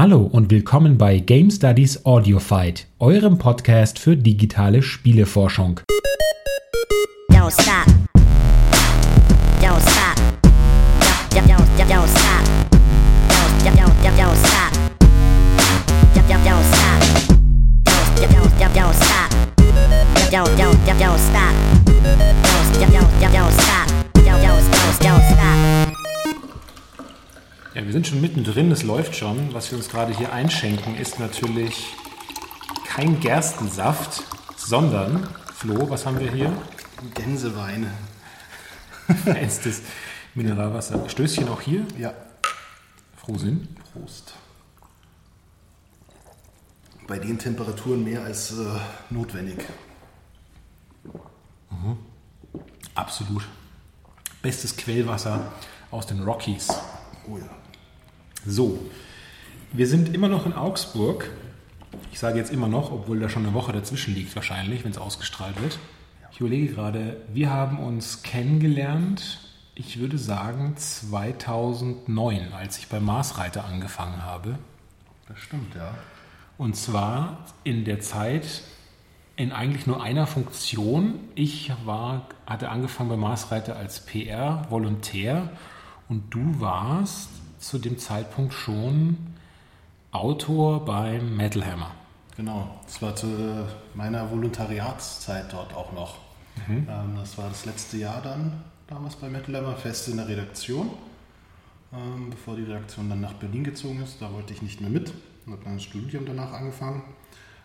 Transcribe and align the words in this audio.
Hallo 0.00 0.22
und 0.22 0.50
willkommen 0.50 0.96
bei 0.96 1.18
Game 1.18 1.50
Studies 1.50 2.06
Audio 2.06 2.38
Fight, 2.38 2.86
eurem 3.00 3.36
Podcast 3.36 3.98
für 3.98 4.16
digitale 4.16 4.80
Spieleforschung. 4.80 5.80
Mittendrin, 28.50 28.72
es 28.72 28.82
läuft 28.82 29.14
schon. 29.14 29.54
Was 29.54 29.70
wir 29.70 29.78
uns 29.78 29.88
gerade 29.88 30.12
hier 30.16 30.32
einschenken, 30.32 30.96
ist 30.96 31.20
natürlich 31.20 31.94
kein 32.84 33.20
Gerstensaft, 33.20 34.24
sondern, 34.56 35.28
Flo, 35.54 35.88
was 35.88 36.04
haben 36.04 36.18
wir 36.18 36.32
hier? 36.32 36.52
Gänsewein. 37.14 37.92
Feinstes 39.24 39.82
Mineralwasser. 40.34 41.08
Stößchen 41.08 41.48
auch 41.48 41.60
hier? 41.60 41.86
Ja. 41.96 42.12
Frohsinn. 43.16 43.68
Prost. 43.92 44.34
Bei 47.06 47.18
den 47.20 47.38
Temperaturen 47.38 48.02
mehr 48.02 48.24
als 48.24 48.52
äh, 48.52 48.64
notwendig. 49.10 49.64
Mhm. 51.70 51.98
Absolut. 52.96 53.46
Bestes 54.42 54.76
Quellwasser 54.76 55.52
aus 55.92 56.06
den 56.06 56.22
Rockies. 56.24 56.68
Oh 57.28 57.38
ja. 57.38 57.48
So, 58.46 58.78
wir 59.72 59.86
sind 59.86 60.14
immer 60.14 60.28
noch 60.28 60.46
in 60.46 60.54
Augsburg. 60.54 61.30
Ich 62.10 62.18
sage 62.18 62.38
jetzt 62.38 62.50
immer 62.50 62.68
noch, 62.68 62.90
obwohl 62.90 63.20
da 63.20 63.28
schon 63.28 63.44
eine 63.44 63.54
Woche 63.54 63.72
dazwischen 63.72 64.14
liegt 64.14 64.34
wahrscheinlich, 64.34 64.82
wenn 64.84 64.90
es 64.92 64.98
ausgestrahlt 64.98 65.60
wird. 65.60 65.78
Ich 66.32 66.40
überlege 66.40 66.72
gerade, 66.72 67.18
wir 67.32 67.50
haben 67.50 67.78
uns 67.78 68.22
kennengelernt, 68.22 69.40
ich 69.74 69.98
würde 69.98 70.16
sagen 70.16 70.74
2009, 70.76 72.52
als 72.52 72.78
ich 72.78 72.88
bei 72.88 72.98
Marsreiter 72.98 73.64
angefangen 73.64 74.24
habe. 74.24 74.58
Das 75.28 75.38
stimmt, 75.38 75.74
ja. 75.74 75.94
Und 76.56 76.76
zwar 76.76 77.44
in 77.62 77.84
der 77.84 78.00
Zeit 78.00 78.62
in 79.36 79.52
eigentlich 79.52 79.86
nur 79.86 80.02
einer 80.02 80.26
Funktion. 80.26 81.14
Ich 81.34 81.72
war, 81.84 82.26
hatte 82.46 82.70
angefangen 82.70 83.10
bei 83.10 83.16
Marsreiter 83.16 83.76
als 83.76 84.00
PR-Volontär 84.04 85.50
und 86.08 86.34
du 86.34 86.60
warst 86.60 87.28
zu 87.60 87.78
dem 87.78 87.98
Zeitpunkt 87.98 88.52
schon 88.52 89.16
Autor 90.10 90.84
beim 90.84 91.36
Metal 91.36 91.64
Hammer. 91.64 91.92
Genau, 92.36 92.80
das 92.84 93.00
war 93.00 93.14
zu 93.14 93.66
meiner 93.94 94.28
Volontariatszeit 94.30 95.52
dort 95.52 95.74
auch 95.74 95.92
noch. 95.92 96.18
Mhm. 96.66 96.88
Ähm, 96.90 97.16
das 97.16 97.38
war 97.38 97.48
das 97.48 97.66
letzte 97.66 97.98
Jahr 97.98 98.20
dann 98.22 98.64
damals 98.88 99.14
bei 99.16 99.28
Metal 99.28 99.54
Hammer, 99.56 99.76
fest 99.76 100.08
in 100.08 100.16
der 100.16 100.26
Redaktion. 100.26 100.90
Ähm, 101.92 102.30
bevor 102.30 102.56
die 102.56 102.62
Redaktion 102.62 103.08
dann 103.08 103.20
nach 103.20 103.34
Berlin 103.34 103.62
gezogen 103.62 104.02
ist, 104.02 104.20
da 104.20 104.32
wollte 104.32 104.52
ich 104.52 104.62
nicht 104.62 104.80
mehr 104.80 104.90
mit 104.90 105.12
und 105.46 105.52
habe 105.52 105.64
dann 105.64 105.74
das 105.74 105.84
Studium 105.84 106.24
danach 106.24 106.52
angefangen. 106.52 107.02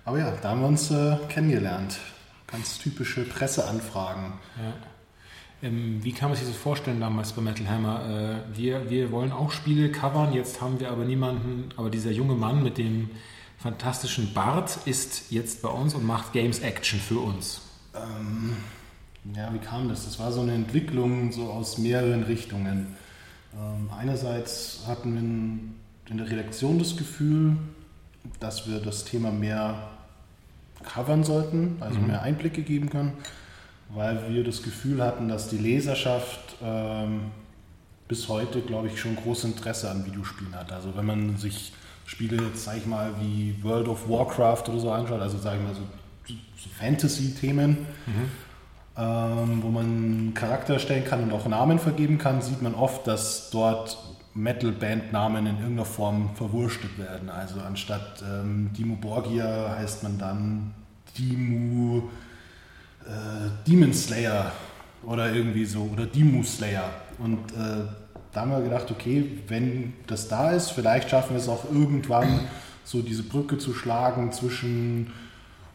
Aber 0.03 0.19
ja, 0.19 0.31
da 0.41 0.49
haben 0.49 0.61
wir 0.61 0.67
uns 0.67 0.91
äh, 0.91 1.17
kennengelernt. 1.29 1.99
Ganz 2.47 2.77
typische 2.77 3.23
Presseanfragen. 3.23 4.33
Ja. 4.57 4.73
Ähm, 5.63 6.03
wie 6.03 6.11
kann 6.11 6.29
man 6.29 6.37
sich 6.37 6.47
das 6.47 6.57
vorstellen 6.57 6.99
damals 6.99 7.33
bei 7.33 7.41
Metal 7.41 7.67
Hammer? 7.69 8.43
Äh, 8.53 8.57
wir, 8.57 8.89
wir 8.89 9.11
wollen 9.11 9.31
auch 9.31 9.51
Spiele 9.51 9.89
covern, 9.91 10.33
jetzt 10.33 10.61
haben 10.61 10.79
wir 10.79 10.91
aber 10.91 11.05
niemanden, 11.05 11.69
aber 11.77 11.89
dieser 11.89 12.11
junge 12.11 12.35
Mann 12.35 12.61
mit 12.61 12.77
dem 12.77 13.09
fantastischen 13.57 14.33
Bart 14.33 14.77
ist 14.85 15.31
jetzt 15.31 15.61
bei 15.61 15.69
uns 15.69 15.95
und 15.95 16.05
macht 16.05 16.33
Games 16.33 16.59
Action 16.59 16.99
für 16.99 17.19
uns. 17.19 17.61
Ähm, 17.95 18.57
ja, 19.35 19.51
wie 19.53 19.59
kam 19.59 19.89
das? 19.89 20.05
Das 20.05 20.19
war 20.19 20.31
so 20.31 20.41
eine 20.41 20.53
Entwicklung 20.53 21.31
so 21.31 21.49
aus 21.49 21.77
mehreren 21.77 22.23
Richtungen. 22.23 22.95
Ähm, 23.55 23.89
einerseits 23.97 24.83
hatten 24.85 25.13
wir 25.13 25.21
in, 25.21 25.75
in 26.09 26.17
der 26.17 26.29
Redaktion 26.29 26.77
das 26.77 26.97
Gefühl, 26.97 27.55
dass 28.39 28.67
wir 28.67 28.79
das 28.79 29.05
Thema 29.05 29.31
mehr 29.31 29.89
covern 30.83 31.23
sollten, 31.23 31.77
also 31.79 31.97
mhm. 31.97 32.07
mehr 32.07 32.21
Einblicke 32.21 32.61
geben 32.61 32.89
können 32.89 33.13
weil 33.89 34.33
wir 34.33 34.43
das 34.43 34.63
Gefühl 34.63 35.03
hatten, 35.03 35.27
dass 35.27 35.49
die 35.49 35.57
Leserschaft 35.57 36.55
ähm, 36.63 37.31
bis 38.07 38.27
heute, 38.29 38.61
glaube 38.61 38.87
ich, 38.87 38.99
schon 38.99 39.15
großes 39.15 39.45
Interesse 39.45 39.89
an 39.89 40.05
Videospielen 40.05 40.55
hat. 40.55 40.71
Also 40.71 40.95
wenn 40.95 41.05
man 41.05 41.37
sich 41.37 41.73
Spiele 42.05 42.37
jetzt, 42.43 42.63
sag 42.63 42.77
ich 42.77 42.85
mal, 42.85 43.11
wie 43.19 43.55
World 43.63 43.87
of 43.87 44.07
Warcraft 44.07 44.69
oder 44.69 44.79
so 44.79 44.91
anschaut, 44.91 45.21
also 45.21 45.37
sagen 45.37 45.61
wir 45.67 45.73
so, 45.73 45.81
so 46.55 46.69
Fantasy-Themen, 46.79 47.69
mhm. 48.05 48.29
ähm, 48.97 49.63
wo 49.63 49.69
man 49.69 50.33
Charakter 50.35 50.77
stellen 50.77 51.03
kann 51.03 51.23
und 51.23 51.33
auch 51.33 51.47
Namen 51.47 51.79
vergeben 51.79 52.17
kann, 52.17 52.41
sieht 52.41 52.61
man 52.61 52.75
oft, 52.75 53.07
dass 53.07 53.49
dort 53.49 53.97
Metal-Band-Namen 54.35 55.47
in 55.47 55.55
irgendeiner 55.55 55.85
Form 55.85 56.35
verwurstet 56.35 56.99
werden. 56.99 57.29
Also 57.29 57.61
anstatt 57.61 58.21
ähm, 58.21 58.71
Dimo 58.77 58.97
Borgia 58.97 59.75
heißt 59.79 60.03
man 60.03 60.19
dann 60.19 60.73
Dimu 61.17 62.03
äh, 63.07 63.67
Demon 63.67 63.93
Slayer 63.93 64.51
oder 65.03 65.33
irgendwie 65.33 65.65
so 65.65 65.89
oder 65.93 66.05
Demu 66.05 66.43
Slayer. 66.43 66.89
Und 67.19 67.51
äh, 67.51 67.85
da 68.31 68.41
haben 68.41 68.51
wir 68.51 68.61
gedacht, 68.61 68.89
okay, 68.91 69.39
wenn 69.47 69.93
das 70.07 70.27
da 70.27 70.51
ist, 70.51 70.71
vielleicht 70.71 71.09
schaffen 71.09 71.31
wir 71.35 71.41
es 71.41 71.47
auch 71.47 71.65
irgendwann, 71.71 72.41
so 72.83 73.01
diese 73.01 73.23
Brücke 73.23 73.57
zu 73.57 73.73
schlagen 73.73 74.31
zwischen 74.31 75.11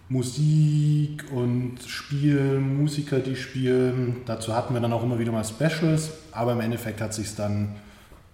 Musik 0.09 1.25
und 1.33 1.79
Spielen, 1.87 2.79
Musiker, 2.79 3.21
die 3.21 3.37
spielen. 3.37 4.23
Dazu 4.27 4.55
hatten 4.55 4.75
wir 4.75 4.81
dann 4.81 4.93
auch 4.93 5.03
immer 5.03 5.19
wieder 5.19 5.33
mal 5.33 5.45
Specials, 5.45 6.11
aber 6.33 6.53
im 6.53 6.61
Endeffekt 6.61 7.01
hat 7.01 7.15
sich 7.15 7.35
dann 7.35 7.77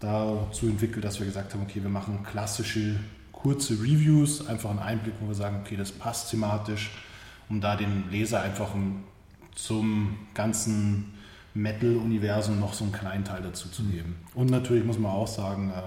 dazu 0.01 0.67
entwickelt, 0.67 1.05
dass 1.05 1.19
wir 1.19 1.27
gesagt 1.27 1.55
haben, 1.55 1.63
okay, 1.63 1.83
wir 1.83 1.89
machen 1.89 2.23
klassische 2.23 2.97
kurze 3.33 3.75
Reviews, 3.75 4.47
einfach 4.47 4.71
einen 4.71 4.79
Einblick, 4.79 5.15
wo 5.21 5.29
wir 5.29 5.35
sagen, 5.35 5.61
okay, 5.65 5.77
das 5.77 5.93
passt 5.93 6.31
thematisch 6.31 6.91
um 7.49 7.61
da 7.61 7.77
den 7.77 8.11
Leser 8.11 8.43
einfach 8.43 8.71
zum 9.55 10.17
ganzen 10.35 11.15
Metal-Universum 11.55 12.61
noch 12.61 12.75
so 12.75 12.85
einen 12.85 12.93
kleinen 12.93 13.25
Teil 13.25 13.43
dazu 13.43 13.69
zu 13.69 13.83
geben. 13.85 14.17
Und 14.35 14.51
natürlich 14.51 14.85
muss 14.85 14.99
man 14.99 15.13
auch 15.13 15.27
sagen, 15.27 15.71
äh, 15.71 15.81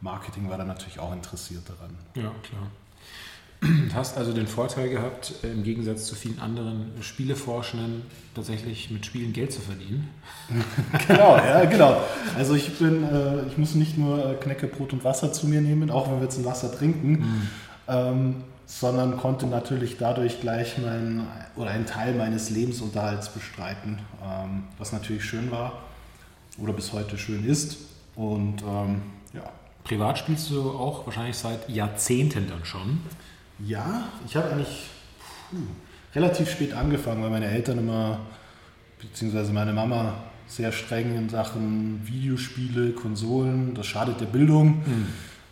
Marketing 0.00 0.48
war 0.48 0.58
da 0.58 0.64
natürlich 0.64 0.98
auch 0.98 1.12
interessiert 1.12 1.62
daran. 1.68 1.96
Ja, 2.14 2.32
klar. 2.42 2.70
Du 3.60 3.94
hast 3.94 4.18
also 4.18 4.32
den 4.32 4.46
Vorteil 4.46 4.90
gehabt, 4.90 5.32
äh, 5.42 5.50
im 5.50 5.62
Gegensatz 5.62 6.04
zu 6.06 6.14
vielen 6.14 6.38
anderen 6.38 6.92
Spieleforschenden, 7.00 8.02
tatsächlich 8.34 8.90
mit 8.90 9.06
Spielen 9.06 9.32
Geld 9.32 9.52
zu 9.52 9.60
verdienen. 9.60 10.10
genau, 11.08 11.36
ja, 11.36 11.64
genau. 11.64 12.02
Also 12.36 12.54
ich 12.54 12.78
bin, 12.78 13.04
äh, 13.04 13.46
ich 13.46 13.56
muss 13.56 13.74
nicht 13.74 13.96
nur 13.96 14.38
Knecke, 14.40 14.66
Brot 14.66 14.92
und 14.92 15.04
Wasser 15.04 15.32
zu 15.32 15.46
mir 15.46 15.60
nehmen, 15.60 15.90
auch 15.90 16.10
wenn 16.10 16.16
wir 16.16 16.24
jetzt 16.24 16.38
ein 16.38 16.44
Wasser 16.44 16.76
trinken. 16.76 17.10
Mhm. 17.10 17.48
Ähm, 17.88 18.36
sondern 18.66 19.16
konnte 19.18 19.46
natürlich 19.46 19.98
dadurch 19.98 20.40
gleich 20.40 20.78
mein, 20.78 21.26
oder 21.56 21.70
einen 21.70 21.86
Teil 21.86 22.14
meines 22.14 22.50
Lebensunterhalts 22.50 23.28
bestreiten, 23.28 23.98
ähm, 24.22 24.64
was 24.78 24.92
natürlich 24.92 25.24
schön 25.24 25.50
war 25.50 25.82
oder 26.58 26.72
bis 26.72 26.92
heute 26.92 27.18
schön 27.18 27.44
ist. 27.44 27.76
Und 28.16 28.62
ähm, 28.62 29.02
ja. 29.32 29.50
Privat 29.82 30.18
spielst 30.18 30.50
du 30.50 30.70
auch 30.70 31.06
wahrscheinlich 31.06 31.36
seit 31.36 31.68
Jahrzehnten 31.68 32.48
dann 32.48 32.64
schon? 32.64 33.00
Ja, 33.58 34.08
ich 34.26 34.34
habe 34.36 34.50
eigentlich 34.50 34.88
puh, 35.50 35.56
relativ 36.14 36.50
spät 36.50 36.72
angefangen, 36.72 37.22
weil 37.22 37.30
meine 37.30 37.46
Eltern 37.46 37.78
immer, 37.78 38.20
beziehungsweise 39.00 39.52
meine 39.52 39.72
Mama, 39.72 40.14
sehr 40.46 40.72
streng 40.72 41.16
in 41.16 41.28
Sachen 41.28 42.06
Videospiele, 42.06 42.92
Konsolen, 42.92 43.74
das 43.74 43.86
schadet 43.86 44.20
der 44.20 44.26
Bildung. 44.26 44.78
Mhm 44.86 45.06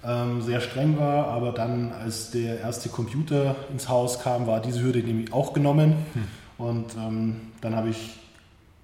ähm, 0.05 0.43
sehr 0.43 0.61
streng 0.61 0.99
war, 0.99 1.29
aber 1.29 1.53
dann, 1.53 1.93
als 1.93 2.31
der 2.31 2.61
erste 2.61 2.89
Computer 2.89 3.55
ins 3.71 3.89
Haus 3.89 4.21
kam, 4.21 4.47
war 4.47 4.61
diese 4.61 4.83
Hürde 4.83 5.01
nämlich 5.01 5.33
auch 5.33 5.53
genommen. 5.53 5.95
Hm. 6.15 6.25
Und 6.59 6.97
ähm, 6.97 7.41
dann 7.61 7.77
habe 7.77 7.91
ich, 7.91 8.19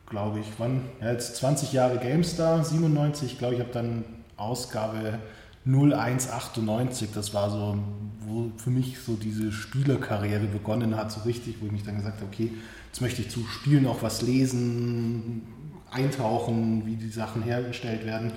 glaube 0.08 0.40
ich, 0.40 0.46
wann, 0.58 0.82
ja, 1.00 1.12
jetzt 1.12 1.36
20 1.36 1.72
Jahre 1.72 1.98
GameStar, 1.98 2.64
97, 2.64 3.38
glaube 3.38 3.54
ich, 3.54 3.60
habe 3.60 3.72
dann 3.72 4.04
Ausgabe 4.36 5.18
0198, 5.66 7.10
das 7.12 7.34
war 7.34 7.50
so, 7.50 7.78
wo 8.20 8.50
für 8.56 8.70
mich 8.70 8.98
so 9.00 9.14
diese 9.16 9.52
Spielerkarriere 9.52 10.46
begonnen 10.46 10.96
hat, 10.96 11.12
so 11.12 11.20
richtig, 11.20 11.56
wo 11.60 11.66
ich 11.66 11.72
mich 11.72 11.82
dann 11.82 11.96
gesagt 11.96 12.20
habe, 12.20 12.26
okay, 12.32 12.52
jetzt 12.86 13.00
möchte 13.00 13.22
ich 13.22 13.30
zu 13.30 13.44
Spielen 13.44 13.86
auch 13.86 14.02
was 14.02 14.22
lesen, 14.22 15.42
eintauchen, 15.90 16.86
wie 16.86 16.96
die 16.96 17.10
Sachen 17.10 17.42
hergestellt 17.42 18.06
werden. 18.06 18.32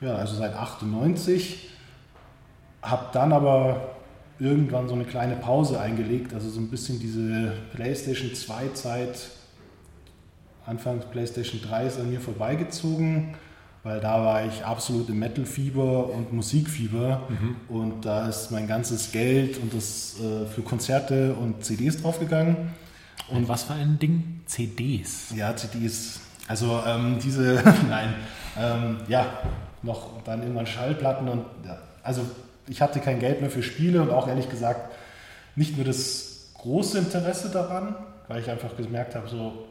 Ja, 0.00 0.16
also 0.16 0.36
seit 0.36 0.54
98 0.54 1.70
habe 2.82 3.06
dann 3.12 3.32
aber 3.32 3.94
irgendwann 4.38 4.88
so 4.88 4.94
eine 4.94 5.04
kleine 5.04 5.36
Pause 5.36 5.80
eingelegt, 5.80 6.34
also 6.34 6.50
so 6.50 6.60
ein 6.60 6.68
bisschen 6.68 6.98
diese 6.98 7.52
PlayStation 7.72 8.34
2 8.34 8.68
Zeit, 8.74 9.30
Anfangs 10.64 11.04
PlayStation 11.06 11.60
3 11.60 11.86
ist 11.86 11.98
an 11.98 12.10
mir 12.10 12.20
vorbeigezogen. 12.20 13.34
weil 13.84 13.98
da 13.98 14.24
war 14.24 14.46
ich 14.46 14.64
absolut 14.64 15.08
im 15.08 15.18
Metal-Fieber 15.18 16.08
und 16.08 16.32
Musikfieber 16.32 17.22
mhm. 17.28 17.56
und 17.68 18.04
da 18.04 18.28
ist 18.28 18.52
mein 18.52 18.68
ganzes 18.68 19.10
Geld 19.10 19.58
und 19.58 19.74
das 19.74 20.20
äh, 20.20 20.46
für 20.46 20.62
Konzerte 20.62 21.34
und 21.34 21.64
CDs 21.64 22.00
draufgegangen. 22.00 22.70
Und, 23.28 23.38
und 23.38 23.48
was 23.48 23.64
für 23.64 23.72
ein 23.72 23.98
Ding? 23.98 24.42
CDs? 24.46 25.34
Ja, 25.34 25.56
CDs. 25.56 26.20
Also 26.46 26.80
ähm, 26.86 27.18
diese, 27.20 27.60
nein, 27.88 28.14
ähm, 28.56 28.98
ja, 29.08 29.26
noch 29.82 30.22
dann 30.22 30.42
irgendwann 30.42 30.66
Schallplatten 30.66 31.28
und 31.28 31.44
ja, 31.64 31.78
also 32.04 32.22
ich 32.68 32.80
hatte 32.80 33.00
kein 33.00 33.18
Geld 33.18 33.40
mehr 33.40 33.50
für 33.50 33.62
Spiele 33.62 34.02
und 34.02 34.10
auch 34.10 34.28
ehrlich 34.28 34.48
gesagt 34.48 34.92
nicht 35.56 35.76
nur 35.76 35.84
das 35.84 36.52
große 36.58 36.98
Interesse 36.98 37.50
daran, 37.50 37.94
weil 38.28 38.40
ich 38.40 38.50
einfach 38.50 38.76
gemerkt 38.76 39.14
habe, 39.14 39.28
so 39.28 39.66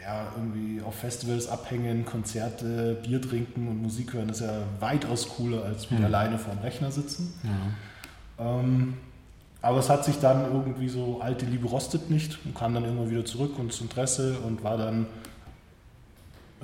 ja, 0.00 0.26
irgendwie 0.36 0.82
auf 0.82 0.94
Festivals 0.96 1.48
abhängen, 1.48 2.04
Konzerte, 2.04 2.98
Bier 3.02 3.22
trinken 3.22 3.68
und 3.68 3.82
Musik 3.82 4.12
hören 4.12 4.28
ist 4.28 4.40
ja 4.40 4.62
weitaus 4.80 5.28
cooler 5.28 5.64
als 5.64 5.90
mit 5.90 6.00
mhm. 6.00 6.06
alleine 6.06 6.38
vorm 6.38 6.58
Rechner 6.58 6.90
sitzen. 6.90 7.32
Ja. 7.42 8.60
Ähm, 8.60 8.94
aber 9.62 9.78
es 9.78 9.88
hat 9.88 10.04
sich 10.04 10.18
dann 10.20 10.52
irgendwie 10.52 10.88
so, 10.90 11.20
alte 11.22 11.46
Liebe 11.46 11.66
rostet 11.66 12.10
nicht 12.10 12.38
und 12.44 12.54
kam 12.54 12.74
dann 12.74 12.84
immer 12.84 13.08
wieder 13.08 13.24
zurück 13.24 13.58
und 13.58 13.72
das 13.72 13.80
Interesse 13.80 14.36
und 14.46 14.62
war 14.62 14.76
dann 14.76 15.06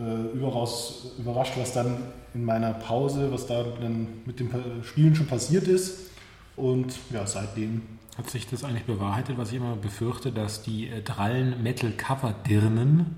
äh, 0.01 0.37
überaus 0.37 1.13
überrascht, 1.19 1.53
was 1.57 1.73
dann 1.73 1.99
in 2.33 2.45
meiner 2.45 2.73
Pause, 2.73 3.31
was 3.31 3.47
da 3.47 3.65
dann 3.81 4.09
mit 4.25 4.41
dem 4.41 4.51
Spielen 4.83 5.15
schon 5.15 5.27
passiert 5.27 5.69
ist. 5.69 6.11
Und 6.57 6.95
ja, 7.13 7.27
seitdem. 7.27 7.83
Hat 8.17 8.31
sich 8.31 8.47
das 8.47 8.65
eigentlich 8.65 8.85
bewahrheitet, 8.85 9.39
was 9.39 9.51
ich 9.51 9.57
immer 9.57 9.77
befürchte, 9.77 10.33
dass 10.33 10.63
die 10.63 10.89
äh, 10.89 11.03
drallen 11.03 11.63
Metal-Cover-Dirnen 11.63 13.17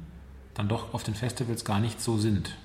dann 0.54 0.68
doch 0.68 0.92
auf 0.94 1.02
den 1.02 1.14
Festivals 1.14 1.64
gar 1.64 1.80
nicht 1.80 2.00
so 2.00 2.18
sind? 2.18 2.56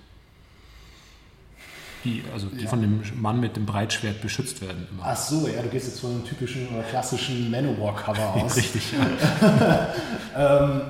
Die, 2.04 2.24
also 2.34 2.48
die 2.48 2.64
ja. 2.64 2.70
von 2.70 2.82
dem 2.82 3.02
Mann 3.20 3.40
mit 3.40 3.56
dem 3.56 3.66
Breitschwert 3.66 4.22
beschützt 4.22 4.62
werden. 4.62 4.88
Immer. 4.92 5.04
Ach 5.06 5.18
so, 5.18 5.48
ja, 5.48 5.62
du 5.62 5.70
gehst 5.70 5.88
jetzt 5.88 6.00
von 6.00 6.12
einem 6.12 6.26
typischen 6.26 6.68
oder 6.70 6.84
klassischen 6.84 7.50
Manowar-Cover 7.50 8.36
aus. 8.44 8.56
Richtig, 8.56 8.94
ja. 8.94 9.94
ähm, 10.70 10.82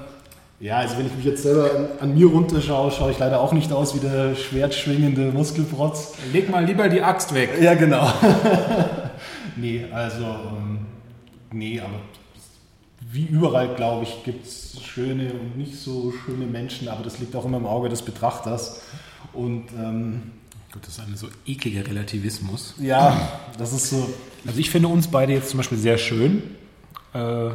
ja, 0.60 0.78
also 0.78 0.98
wenn 0.98 1.06
ich 1.06 1.16
mich 1.16 1.26
jetzt 1.26 1.44
selber 1.44 1.70
an, 1.76 1.88
an, 2.00 2.14
mir 2.16 2.28
runterschaue, 2.28 2.92
schaue 2.92 3.12
ich 3.12 3.20
leider 3.20 3.42
auch 3.42 3.54
nicht 3.54 3.72
aus 3.72 3.96
wie 3.96 4.00
der 4.00 4.36
schwertschwingende 4.36 5.32
Muskelprotz. 5.32 6.14
Leg 6.34 6.50
mal 6.50 6.66
lieber 6.66 6.90
die 6.90 7.02
Axt 7.02 7.34
weg. 7.34 7.52
Ja, 7.62 7.76
genau. 7.76 8.12
nee, 9.56 9.86
also, 9.92 10.24
ähm, 10.26 10.80
nee, 11.52 11.80
aber 11.80 12.00
wie 13.12 13.26
überall, 13.26 13.76
glaube 13.76 14.04
ich, 14.04 14.24
gibt 14.24 14.48
es 14.48 14.82
schöne 14.82 15.32
und 15.34 15.58
nicht 15.58 15.76
so 15.76 16.12
schöne 16.26 16.46
Menschen, 16.46 16.88
aber 16.88 17.04
das 17.04 17.20
liegt 17.20 17.36
auch 17.36 17.46
immer 17.46 17.58
im 17.58 17.68
Auge 17.68 17.90
des 17.90 18.02
Betrachters. 18.02 18.82
Und 19.34 19.66
ähm, 19.78 20.32
Gut, 20.72 20.82
das 20.86 20.98
ist 20.98 21.00
ein 21.00 21.16
so 21.16 21.28
ekliger 21.46 21.88
Relativismus. 21.88 22.76
Ja, 22.80 23.40
das 23.58 23.74
ist 23.74 23.90
so. 23.90 24.10
Also 24.46 24.60
ich 24.60 24.70
finde 24.70 24.90
uns 24.90 25.08
beide 25.08 25.34
jetzt 25.34 25.50
zum 25.50 25.58
Beispiel 25.58 25.78
sehr 25.78 25.98
schön. 25.98 26.44
Äh, 27.14 27.52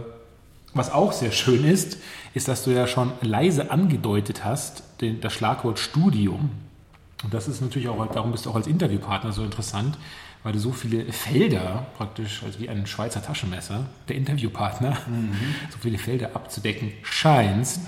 was 0.74 0.90
auch 0.90 1.12
sehr 1.12 1.32
schön 1.32 1.64
ist, 1.64 1.98
ist, 2.34 2.48
dass 2.48 2.64
du 2.64 2.70
ja 2.70 2.86
schon 2.86 3.12
leise 3.20 3.70
angedeutet 3.70 4.44
hast, 4.44 4.82
den, 5.00 5.20
das 5.20 5.32
Schlagwort 5.32 5.78
Studium. 5.78 6.50
Und 7.22 7.34
das 7.34 7.48
ist 7.48 7.60
natürlich 7.60 7.88
auch, 7.88 8.04
darum 8.12 8.32
bist 8.32 8.46
du 8.46 8.50
auch 8.50 8.56
als 8.56 8.66
Interviewpartner 8.66 9.32
so 9.32 9.44
interessant, 9.44 9.96
weil 10.42 10.54
du 10.54 10.58
so 10.58 10.72
viele 10.72 11.12
Felder 11.12 11.86
praktisch, 11.96 12.42
also 12.42 12.58
wie 12.58 12.69
ein 12.69 12.86
Schweizer 12.86 13.22
Taschenmesser, 13.22 13.86
der 14.08 14.16
Interviewpartner, 14.16 14.98
mhm. 15.06 15.36
so 15.70 15.78
viele 15.80 15.98
Felder 15.98 16.34
abzudecken 16.34 16.92
scheinst. 17.02 17.80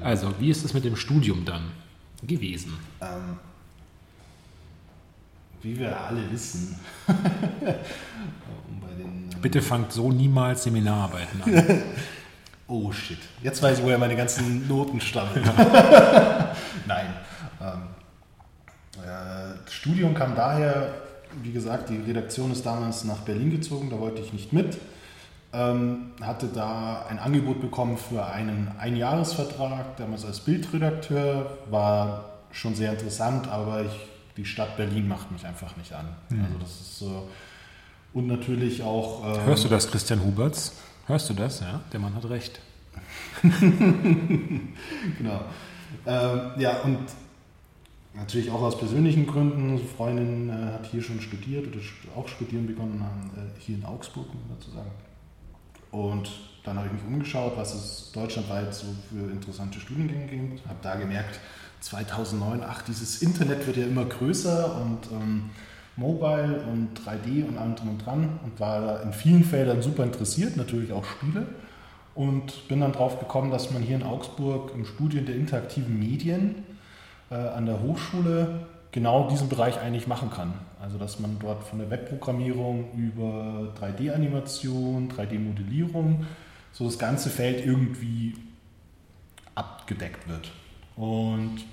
Also, 0.00 0.34
wie 0.38 0.50
ist 0.50 0.64
es 0.64 0.74
mit 0.74 0.84
dem 0.84 0.94
Studium 0.94 1.44
dann 1.44 1.72
gewesen? 2.22 2.78
Ähm, 3.00 3.38
wie 5.62 5.76
wir 5.76 5.98
alle 5.98 6.30
wissen, 6.30 6.78
Bitte 9.42 9.62
fangt 9.62 9.92
so 9.92 10.10
niemals 10.10 10.64
Seminararbeiten 10.64 11.42
an. 11.42 11.82
oh 12.68 12.92
shit. 12.92 13.18
Jetzt 13.42 13.62
weiß 13.62 13.78
ich, 13.78 13.84
woher 13.84 13.98
meine 13.98 14.16
ganzen 14.16 14.66
Noten 14.68 15.00
stammen. 15.00 15.30
Nein. 16.86 17.06
Ähm, 17.60 17.82
äh, 19.02 19.58
das 19.64 19.72
Studium 19.72 20.14
kam 20.14 20.34
daher, 20.34 20.94
wie 21.42 21.52
gesagt, 21.52 21.90
die 21.90 21.96
Redaktion 21.96 22.52
ist 22.52 22.64
damals 22.64 23.04
nach 23.04 23.18
Berlin 23.18 23.50
gezogen, 23.50 23.90
da 23.90 23.98
wollte 23.98 24.20
ich 24.20 24.32
nicht 24.32 24.52
mit. 24.52 24.78
Ähm, 25.52 26.12
hatte 26.20 26.46
da 26.46 27.06
ein 27.08 27.18
Angebot 27.18 27.60
bekommen 27.60 27.96
für 27.96 28.26
einen 28.26 28.70
Einjahresvertrag, 28.78 29.96
damals 29.96 30.26
als 30.26 30.40
Bildredakteur, 30.40 31.58
war 31.70 32.24
schon 32.52 32.74
sehr 32.74 32.92
interessant, 32.92 33.48
aber 33.48 33.82
ich, 33.82 34.06
die 34.36 34.44
Stadt 34.44 34.76
Berlin 34.76 35.08
macht 35.08 35.30
mich 35.32 35.46
einfach 35.46 35.74
nicht 35.76 35.92
an. 35.94 36.06
Mhm. 36.28 36.44
Also 36.44 36.58
das 36.58 36.70
ist 36.70 36.98
so 36.98 37.28
und 38.12 38.26
natürlich 38.26 38.82
auch. 38.82 39.36
Ähm, 39.36 39.46
Hörst 39.46 39.64
du 39.64 39.68
das, 39.68 39.90
Christian 39.90 40.24
Huberts? 40.24 40.72
Hörst 41.06 41.30
du 41.30 41.34
das? 41.34 41.60
Ja, 41.60 41.80
der 41.92 42.00
Mann 42.00 42.14
hat 42.14 42.28
recht. 42.28 42.60
genau. 43.42 45.40
Ähm, 46.06 46.40
ja, 46.58 46.80
und 46.82 46.98
natürlich 48.14 48.50
auch 48.50 48.62
aus 48.62 48.78
persönlichen 48.78 49.26
Gründen. 49.26 49.70
Eine 49.70 49.78
Freundin 49.78 50.48
äh, 50.48 50.72
hat 50.72 50.86
hier 50.86 51.02
schon 51.02 51.20
studiert 51.20 51.66
oder 51.66 51.78
auch 52.16 52.28
studieren 52.28 52.66
begonnen, 52.66 53.02
äh, 53.36 53.60
hier 53.60 53.76
in 53.76 53.84
Augsburg, 53.84 54.26
muss 54.26 54.42
man 54.48 54.58
dazu 54.58 54.70
sagen. 54.72 54.90
Und 55.90 56.30
dann 56.64 56.76
habe 56.76 56.88
ich 56.88 56.92
mich 56.92 57.02
umgeschaut, 57.06 57.52
was 57.56 57.74
es 57.74 58.12
deutschlandweit 58.12 58.74
so 58.74 58.86
für 59.08 59.30
interessante 59.30 59.80
Studiengänge 59.80 60.26
gibt. 60.26 60.66
Habe 60.66 60.78
da 60.82 60.96
gemerkt, 60.96 61.40
2009, 61.80 62.62
ach, 62.62 62.82
dieses 62.82 63.22
Internet 63.22 63.66
wird 63.66 63.76
ja 63.76 63.86
immer 63.86 64.04
größer 64.04 64.80
und 64.82 64.98
ähm, 65.12 65.50
Mobile 65.98 66.62
und 66.70 66.90
3D 67.00 67.44
und 67.46 67.58
allem 67.58 67.74
drum 67.74 67.90
und 67.90 68.06
dran 68.06 68.38
und 68.44 68.60
war 68.60 69.02
in 69.02 69.12
vielen 69.12 69.42
Feldern 69.42 69.82
super 69.82 70.04
interessiert, 70.04 70.56
natürlich 70.56 70.92
auch 70.92 71.04
Spiele. 71.04 71.46
Und 72.14 72.68
bin 72.68 72.80
dann 72.80 72.92
drauf 72.92 73.18
gekommen, 73.18 73.50
dass 73.50 73.70
man 73.70 73.82
hier 73.82 73.96
in 73.96 74.02
Augsburg 74.02 74.72
im 74.74 74.84
Studium 74.84 75.26
der 75.26 75.36
interaktiven 75.36 75.98
Medien 75.98 76.64
äh, 77.30 77.34
an 77.34 77.66
der 77.66 77.80
Hochschule 77.80 78.66
genau 78.92 79.28
diesen 79.28 79.48
Bereich 79.48 79.78
eigentlich 79.78 80.06
machen 80.06 80.30
kann. 80.30 80.54
Also 80.80 80.98
dass 80.98 81.18
man 81.18 81.36
dort 81.40 81.64
von 81.64 81.78
der 81.78 81.90
Webprogrammierung 81.90 82.92
über 82.96 83.72
3D-Animation, 83.80 85.10
3D-Modellierung, 85.10 86.26
so 86.72 86.84
das 86.84 86.98
ganze 86.98 87.28
Feld 87.28 87.64
irgendwie 87.64 88.34
abgedeckt 89.54 90.28
wird. 90.28 90.50
Und 90.96 91.64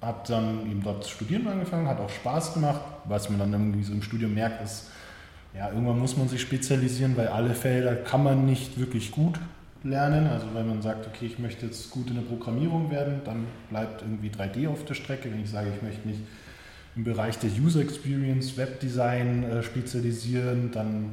habe 0.00 0.20
dann 0.26 0.70
eben 0.70 0.82
dort 0.82 1.06
studieren 1.06 1.46
angefangen, 1.46 1.86
hat 1.86 2.00
auch 2.00 2.08
Spaß 2.08 2.54
gemacht, 2.54 2.80
was 3.10 3.28
man 3.28 3.38
dann 3.38 3.52
irgendwie 3.52 3.82
so 3.82 3.92
im 3.92 4.02
Studium 4.02 4.32
merkt, 4.32 4.62
ist, 4.62 4.86
ja, 5.54 5.68
irgendwann 5.68 5.98
muss 5.98 6.16
man 6.16 6.28
sich 6.28 6.40
spezialisieren, 6.40 7.16
weil 7.16 7.28
alle 7.28 7.54
Felder 7.54 7.96
kann 7.96 8.22
man 8.22 8.46
nicht 8.46 8.78
wirklich 8.78 9.10
gut 9.10 9.38
lernen. 9.82 10.28
Also 10.28 10.46
wenn 10.54 10.68
man 10.68 10.80
sagt, 10.80 11.06
okay, 11.06 11.26
ich 11.26 11.38
möchte 11.38 11.66
jetzt 11.66 11.90
gut 11.90 12.08
in 12.08 12.14
der 12.14 12.22
Programmierung 12.22 12.90
werden, 12.90 13.20
dann 13.24 13.46
bleibt 13.68 14.02
irgendwie 14.02 14.28
3D 14.28 14.68
auf 14.68 14.84
der 14.84 14.94
Strecke. 14.94 15.30
Wenn 15.30 15.42
ich 15.42 15.50
sage, 15.50 15.70
ich 15.74 15.82
möchte 15.82 16.06
mich 16.06 16.18
im 16.94 17.04
Bereich 17.04 17.38
der 17.38 17.50
User 17.50 17.80
Experience, 17.80 18.56
Webdesign 18.56 19.42
äh, 19.44 19.62
spezialisieren, 19.62 20.70
dann 20.72 21.10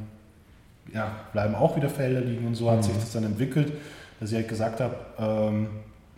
ja, 0.94 1.16
bleiben 1.34 1.56
auch 1.56 1.76
wieder 1.76 1.90
Felder 1.90 2.22
liegen 2.22 2.46
und 2.48 2.56
so 2.56 2.70
hat 2.70 2.78
mhm. 2.78 2.84
sich 2.84 2.96
das 2.96 3.12
dann 3.12 3.24
entwickelt, 3.24 3.74
dass 4.20 4.32
ich 4.32 4.36
halt 4.36 4.48
gesagt 4.48 4.80
habe, 4.80 4.96
ähm, 5.20 5.68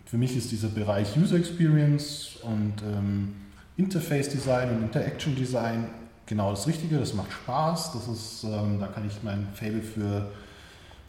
für 0.04 0.16
mich 0.18 0.36
ist 0.36 0.50
dieser 0.50 0.68
Bereich 0.68 1.16
User 1.16 1.36
Experience 1.36 2.36
und 2.42 2.74
ähm, 2.82 3.34
Interface 3.80 4.28
Design 4.28 4.68
und 4.70 4.82
Interaction 4.82 5.34
Design 5.34 5.86
genau 6.26 6.50
das 6.50 6.66
Richtige. 6.66 6.98
Das 6.98 7.14
macht 7.14 7.32
Spaß. 7.32 7.92
Das 7.94 8.08
ist, 8.08 8.44
ähm, 8.44 8.78
da 8.78 8.86
kann 8.86 9.06
ich 9.06 9.22
mein 9.22 9.48
Fable 9.54 9.80
für 9.80 10.30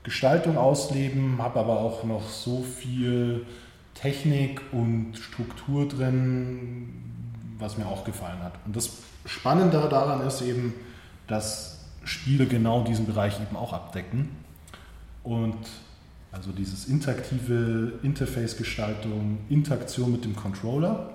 Gestaltung 0.04 0.58
ausleben, 0.58 1.38
habe 1.40 1.60
aber 1.60 1.80
auch 1.80 2.06
noch 2.06 2.28
so 2.30 2.64
viel 2.64 3.46
Technik 3.94 4.62
und 4.72 5.18
Struktur 5.18 5.88
drin, 5.88 6.90
was 7.60 7.78
mir 7.78 7.86
auch 7.86 8.06
gefallen 8.06 8.42
hat. 8.42 8.54
Und 8.66 8.76
das 8.76 8.90
Spannende 9.26 9.88
daran 9.90 10.26
ist 10.26 10.42
eben, 10.42 10.74
dass 11.28 11.80
Spiele 12.06 12.48
genau 12.48 12.84
diesen 12.84 13.06
Bereich 13.06 13.40
eben 13.40 13.56
auch 13.58 13.74
abdecken. 13.74 14.30
Und 15.24 15.58
also 16.32 16.52
dieses 16.52 16.88
interaktive 16.88 18.00
Interface-Gestaltung, 18.02 19.40
Interaktion 19.50 20.14
mit 20.14 20.24
dem 20.24 20.36
Controller. 20.36 21.10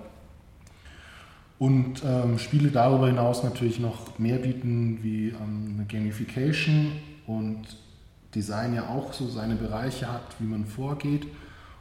Und 1.59 2.03
ähm, 2.05 2.37
Spiele 2.37 2.69
darüber 2.69 3.07
hinaus 3.07 3.43
natürlich 3.43 3.79
noch 3.79 4.19
mehr 4.19 4.37
bieten 4.37 4.99
wie 5.01 5.29
ähm, 5.29 5.85
Gamification 5.87 6.91
und 7.25 7.61
Design 8.35 8.75
ja 8.75 8.89
auch 8.89 9.13
so 9.13 9.27
seine 9.27 9.55
Bereiche 9.55 10.11
hat, 10.11 10.35
wie 10.39 10.45
man 10.45 10.65
vorgeht. 10.65 11.25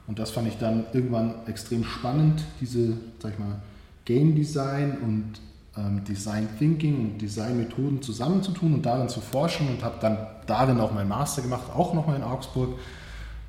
Und 0.06 0.18
das 0.18 0.30
fand 0.30 0.48
ich 0.48 0.56
dann 0.56 0.84
irgendwann 0.92 1.34
extrem 1.46 1.84
spannend, 1.84 2.42
diese, 2.60 2.96
sag 3.18 3.32
ich 3.32 3.38
mal, 3.38 3.60
Game 4.04 4.34
Design 4.34 4.98
und 5.02 5.40
ähm, 5.76 6.04
Design 6.04 6.48
Thinking 6.58 6.94
und 6.98 7.18
Design 7.20 7.58
Methoden 7.58 8.00
zusammenzutun 8.00 8.74
und 8.74 8.86
darin 8.86 9.08
zu 9.08 9.20
forschen 9.20 9.68
und 9.68 9.82
habe 9.82 9.96
dann 10.00 10.18
darin 10.46 10.80
auch 10.80 10.92
meinen 10.92 11.08
Master 11.08 11.42
gemacht, 11.42 11.64
auch 11.74 11.92
nochmal 11.92 12.16
in 12.16 12.22
Augsburg 12.22 12.78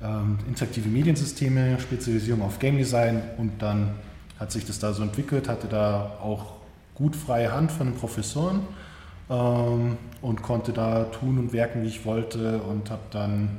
ähm, 0.02 0.38
interaktive 0.46 0.88
Mediensysteme, 0.88 1.78
Spezialisierung 1.80 2.42
auf 2.42 2.58
Game 2.58 2.76
Design 2.76 3.22
und 3.38 3.62
dann 3.62 3.94
hat 4.38 4.52
sich 4.52 4.64
das 4.64 4.78
da 4.78 4.92
so 4.92 5.02
entwickelt, 5.02 5.48
hatte 5.48 5.68
da 5.68 6.18
auch 6.22 6.54
gut 6.94 7.16
freie 7.16 7.52
Hand 7.52 7.72
von 7.72 7.88
den 7.88 7.96
Professoren 7.96 8.60
ähm, 9.30 9.96
und 10.20 10.42
konnte 10.42 10.72
da 10.72 11.04
tun 11.04 11.38
und 11.38 11.52
werken, 11.52 11.82
wie 11.82 11.88
ich 11.88 12.04
wollte 12.04 12.60
und 12.62 12.90
habe 12.90 13.02
dann 13.10 13.58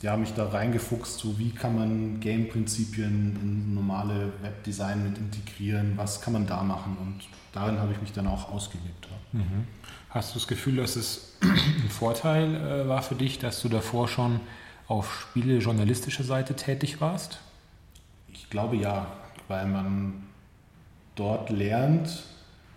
ja, 0.00 0.16
mich 0.16 0.32
da 0.34 0.48
reingefuchst, 0.48 1.18
so 1.18 1.38
wie 1.38 1.50
kann 1.50 1.74
man 1.74 2.20
Game-Prinzipien 2.20 3.36
in 3.42 3.74
normale 3.74 4.32
Webdesign 4.42 5.02
mit 5.02 5.18
integrieren, 5.18 5.94
was 5.96 6.20
kann 6.20 6.32
man 6.32 6.46
da 6.46 6.62
machen 6.62 6.96
und 7.00 7.20
darin 7.52 7.80
habe 7.80 7.92
ich 7.92 8.00
mich 8.00 8.12
dann 8.12 8.28
auch 8.28 8.52
ausgelebt. 8.52 9.08
Ja. 9.10 9.40
Mhm. 9.40 9.66
Hast 10.10 10.34
du 10.34 10.38
das 10.38 10.46
Gefühl, 10.46 10.76
dass 10.76 10.96
es 10.96 11.36
ein 11.42 11.90
Vorteil 11.90 12.54
äh, 12.54 12.88
war 12.88 13.02
für 13.02 13.16
dich, 13.16 13.38
dass 13.38 13.60
du 13.60 13.68
davor 13.68 14.06
schon 14.06 14.40
auf 14.86 15.20
Spiele 15.20 15.58
journalistischer 15.58 16.24
Seite 16.24 16.54
tätig 16.54 17.00
warst? 17.00 17.40
Ich 18.32 18.48
glaube 18.50 18.76
ja, 18.76 19.06
weil 19.48 19.66
man 19.66 20.24
dort 21.14 21.50
lernt, 21.50 22.22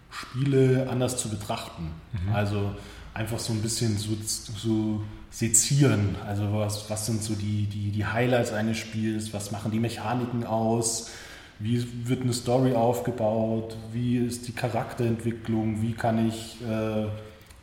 Spiele 0.09 0.87
anders 0.89 1.17
zu 1.17 1.29
betrachten. 1.29 1.91
Mhm. 2.11 2.33
Also 2.33 2.75
einfach 3.13 3.39
so 3.39 3.53
ein 3.53 3.61
bisschen 3.61 3.97
so, 3.97 4.11
so 4.25 5.03
sezieren. 5.29 6.15
Also 6.25 6.53
was, 6.53 6.89
was 6.89 7.05
sind 7.05 7.23
so 7.23 7.33
die, 7.35 7.65
die, 7.65 7.91
die 7.91 8.05
Highlights 8.05 8.51
eines 8.51 8.77
Spiels, 8.77 9.33
was 9.33 9.51
machen 9.51 9.71
die 9.71 9.79
Mechaniken 9.79 10.45
aus, 10.45 11.09
wie 11.59 11.85
wird 12.07 12.23
eine 12.23 12.33
Story 12.33 12.73
aufgebaut, 12.73 13.77
wie 13.93 14.17
ist 14.17 14.47
die 14.47 14.53
Charakterentwicklung, 14.53 15.81
wie 15.81 15.93
kann 15.93 16.27
ich 16.27 16.61
äh, 16.61 17.05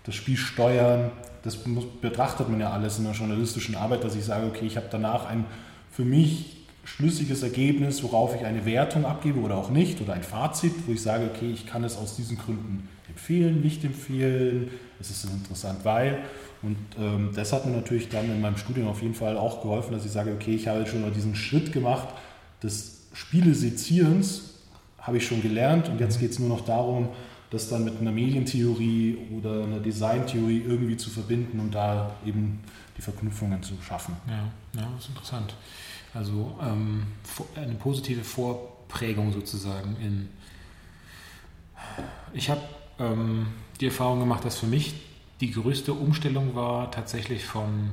das 0.05 0.15
Spiel 0.15 0.37
steuern. 0.37 1.11
Das 1.43 1.67
muss, 1.67 1.85
betrachtet 2.00 2.49
man 2.49 2.61
ja 2.61 2.71
alles 2.71 2.99
in 2.99 3.05
der 3.05 3.12
journalistischen 3.12 3.75
Arbeit, 3.75 4.05
dass 4.05 4.15
ich 4.15 4.25
sage, 4.25 4.47
okay, 4.47 4.67
ich 4.67 4.77
habe 4.77 4.87
danach 4.91 5.27
ein 5.27 5.45
für 5.91 6.05
mich 6.05 6.58
schlüssiges 6.97 7.42
Ergebnis, 7.42 8.02
worauf 8.02 8.35
ich 8.35 8.45
eine 8.45 8.64
Wertung 8.64 9.04
abgebe 9.04 9.40
oder 9.40 9.57
auch 9.57 9.71
nicht, 9.71 10.00
oder 10.00 10.14
ein 10.14 10.23
Fazit, 10.23 10.73
wo 10.87 10.92
ich 10.92 11.02
sage, 11.02 11.30
okay, 11.33 11.50
ich 11.52 11.66
kann 11.66 11.85
es 11.85 11.97
aus 11.97 12.16
diesen 12.16 12.38
Gründen 12.38 12.88
empfehlen, 13.09 13.61
nicht 13.61 13.85
empfehlen, 13.85 14.71
es 15.00 15.11
ist 15.11 15.25
interessant, 15.25 15.85
weil. 15.85 16.18
Und 16.62 16.76
ähm, 16.99 17.30
das 17.35 17.52
hat 17.52 17.66
mir 17.66 17.73
natürlich 17.73 18.09
dann 18.09 18.25
in 18.25 18.40
meinem 18.40 18.57
Studium 18.57 18.88
auf 18.88 19.02
jeden 19.02 19.14
Fall 19.14 19.37
auch 19.37 19.62
geholfen, 19.62 19.92
dass 19.92 20.04
ich 20.04 20.11
sage, 20.11 20.33
okay, 20.33 20.54
ich 20.54 20.66
habe 20.66 20.87
schon 20.87 21.02
mal 21.02 21.11
diesen 21.11 21.37
Schritt 21.37 21.73
gemacht 21.73 22.09
des 22.62 23.02
Spielesezierens, 23.12 24.54
habe 24.99 25.18
ich 25.18 25.26
schon 25.26 25.40
gelernt 25.42 25.88
und 25.88 26.00
jetzt 26.00 26.16
mhm. 26.16 26.21
geht 26.21 26.30
es 26.33 26.38
nur 26.38 26.49
noch 26.49 26.64
darum, 26.64 27.11
das 27.50 27.68
dann 27.68 27.85
mit 27.85 28.00
einer 28.00 28.12
Medientheorie 28.12 29.18
oder 29.38 29.64
einer 29.64 29.78
Designtheorie 29.78 30.64
irgendwie 30.66 30.97
zu 30.97 31.11
verbinden 31.11 31.61
und 31.61 31.75
da 31.75 32.11
eben 32.26 32.61
die 32.97 33.02
Verknüpfungen 33.02 33.62
zu 33.62 33.75
schaffen. 33.80 34.16
Ja, 34.26 34.80
ja 34.80 34.88
das 34.95 35.04
ist 35.04 35.11
interessant. 35.11 35.54
Also 36.18 36.58
ähm, 36.60 37.06
eine 37.54 37.75
positive 37.75 38.25
Vorprägung 38.25 39.32
sozusagen 39.32 39.96
in. 40.02 40.28
Ich 42.32 42.50
habe 42.50 42.60
ähm, 42.98 43.46
die 43.80 43.87
Erfahrung 43.87 44.18
gemacht, 44.18 44.44
dass 44.44 44.58
für 44.58 44.66
mich 44.66 44.94
die 45.40 45.52
größte 45.52 45.92
Umstellung 45.92 46.56
war 46.56 46.90
tatsächlich 46.90 47.44
von, 47.44 47.90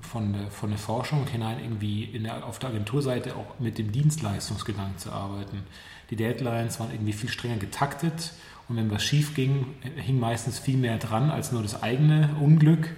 von, 0.00 0.32
der, 0.32 0.50
von 0.50 0.70
der 0.70 0.78
Forschung 0.78 1.26
hinein 1.26 1.58
irgendwie 1.60 2.18
der, 2.18 2.46
auf 2.46 2.58
der 2.58 2.70
Agenturseite 2.70 3.36
auch 3.36 3.58
mit 3.58 3.76
dem 3.76 3.92
Dienstleistungsgedanken 3.92 4.96
zu 4.96 5.12
arbeiten. 5.12 5.64
Die 6.08 6.16
Deadlines 6.16 6.80
waren 6.80 6.92
irgendwie 6.92 7.12
viel 7.12 7.28
strenger 7.28 7.58
getaktet 7.58 8.32
und 8.70 8.76
wenn 8.76 8.90
was 8.90 9.02
schief 9.02 9.34
ging, 9.34 9.66
hing 9.96 10.18
meistens 10.18 10.58
viel 10.58 10.78
mehr 10.78 10.96
dran 10.96 11.30
als 11.30 11.52
nur 11.52 11.60
das 11.60 11.82
eigene 11.82 12.34
Unglück. 12.40 12.88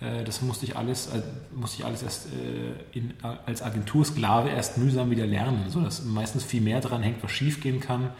Äh, 0.00 0.24
das 0.24 0.42
musste 0.42 0.66
ich 0.66 0.76
alles, 0.76 1.08
äh, 1.08 1.22
musste 1.54 1.80
ich 1.80 1.84
alles 1.86 2.02
erst 2.02 2.26
äh, 2.26 2.98
in, 2.98 3.14
als 3.46 3.62
Agentursklave 3.62 4.50
erst 4.50 4.78
mühsam 4.78 5.10
wieder 5.10 5.26
lernen, 5.26 5.64
so 5.68 5.80
dass 5.80 6.04
meistens 6.04 6.44
viel 6.44 6.60
mehr 6.60 6.80
dran 6.80 7.02
hängt, 7.02 7.22
was 7.22 7.30
schief 7.30 7.60
gehen 7.60 7.80
kann 7.80 8.10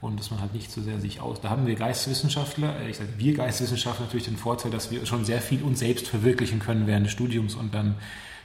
und 0.00 0.18
dass 0.18 0.30
man 0.30 0.40
halt 0.40 0.54
nicht 0.54 0.70
so 0.70 0.82
sehr 0.82 1.00
sich 1.00 1.20
aus. 1.20 1.40
Da 1.40 1.50
haben 1.50 1.66
wir 1.66 1.74
Geisteswissenschaftler, 1.74 2.74
ich 2.88 2.98
sage 2.98 3.10
wir 3.18 3.34
Geisteswissenschaftler 3.34 4.06
natürlich 4.06 4.26
den 4.26 4.36
Vorteil, 4.36 4.70
dass 4.70 4.90
wir 4.90 5.06
schon 5.06 5.24
sehr 5.24 5.40
viel 5.40 5.62
uns 5.62 5.78
selbst 5.78 6.08
verwirklichen 6.08 6.58
können 6.58 6.86
während 6.86 7.06
des 7.06 7.12
Studiums 7.12 7.54
und 7.54 7.74
dann 7.74 7.96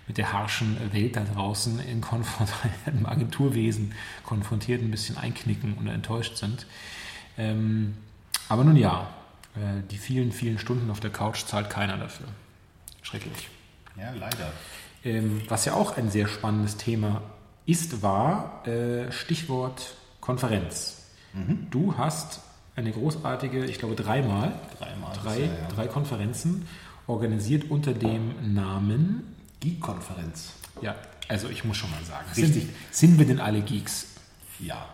mit 0.08 0.18
der 0.18 0.32
harschen 0.32 0.78
Welt 0.94 1.18
da 1.18 1.26
draußen 1.26 1.80
in 1.80 2.02
im 2.86 3.06
Agenturwesen 3.06 3.94
konfrontiert 4.26 4.82
ein 4.82 4.90
bisschen 4.90 5.18
einknicken 5.18 5.74
und 5.74 5.88
enttäuscht 5.88 6.38
sind. 6.38 6.66
Ähm, 7.38 7.98
aber 8.48 8.64
nun 8.64 8.78
ja, 8.78 9.10
die 9.92 9.98
vielen, 9.98 10.32
vielen 10.32 10.60
Stunden 10.60 10.90
auf 10.92 11.02
der 11.02 11.10
Couch 11.10 11.44
zahlt 11.46 11.70
keiner 11.70 11.98
dafür. 11.98 12.28
Schrecklich. 13.08 13.48
Ja, 13.96 14.12
leider. 14.12 14.52
Ähm, 15.06 15.42
was 15.48 15.64
ja 15.64 15.76
auch 15.76 15.96
ein 15.96 16.12
sehr 16.12 16.28
spannendes 16.28 16.76
Thema 16.76 17.22
ist, 17.66 18.02
war 18.02 18.68
äh, 18.68 19.10
Stichwort 19.14 19.96
Konferenz. 20.20 21.06
Mhm. 21.32 21.68
Du 21.70 21.98
hast 21.98 22.42
eine 22.76 22.92
großartige, 22.92 23.64
ich 23.64 23.80
glaube 23.80 23.96
dreimal, 23.96 24.60
dreimal 24.78 25.16
drei, 25.24 25.40
ja, 25.40 25.46
ja. 25.46 25.68
drei 25.74 25.88
Konferenzen 25.88 26.68
organisiert 27.08 27.72
unter 27.72 27.94
dem 27.94 28.54
Namen 28.54 29.36
Geek-Konferenz. 29.62 30.52
Ja, 30.82 30.96
also 31.30 31.48
ich 31.48 31.64
muss 31.64 31.78
schon 31.78 31.90
mal 31.92 32.04
sagen, 32.04 32.28
Richtig. 32.36 32.64
Sind, 32.64 32.74
sind 32.92 33.20
wir 33.20 33.26
denn 33.26 33.40
alle 33.40 33.62
Geeks? 33.62 34.08
Ja. 34.60 34.86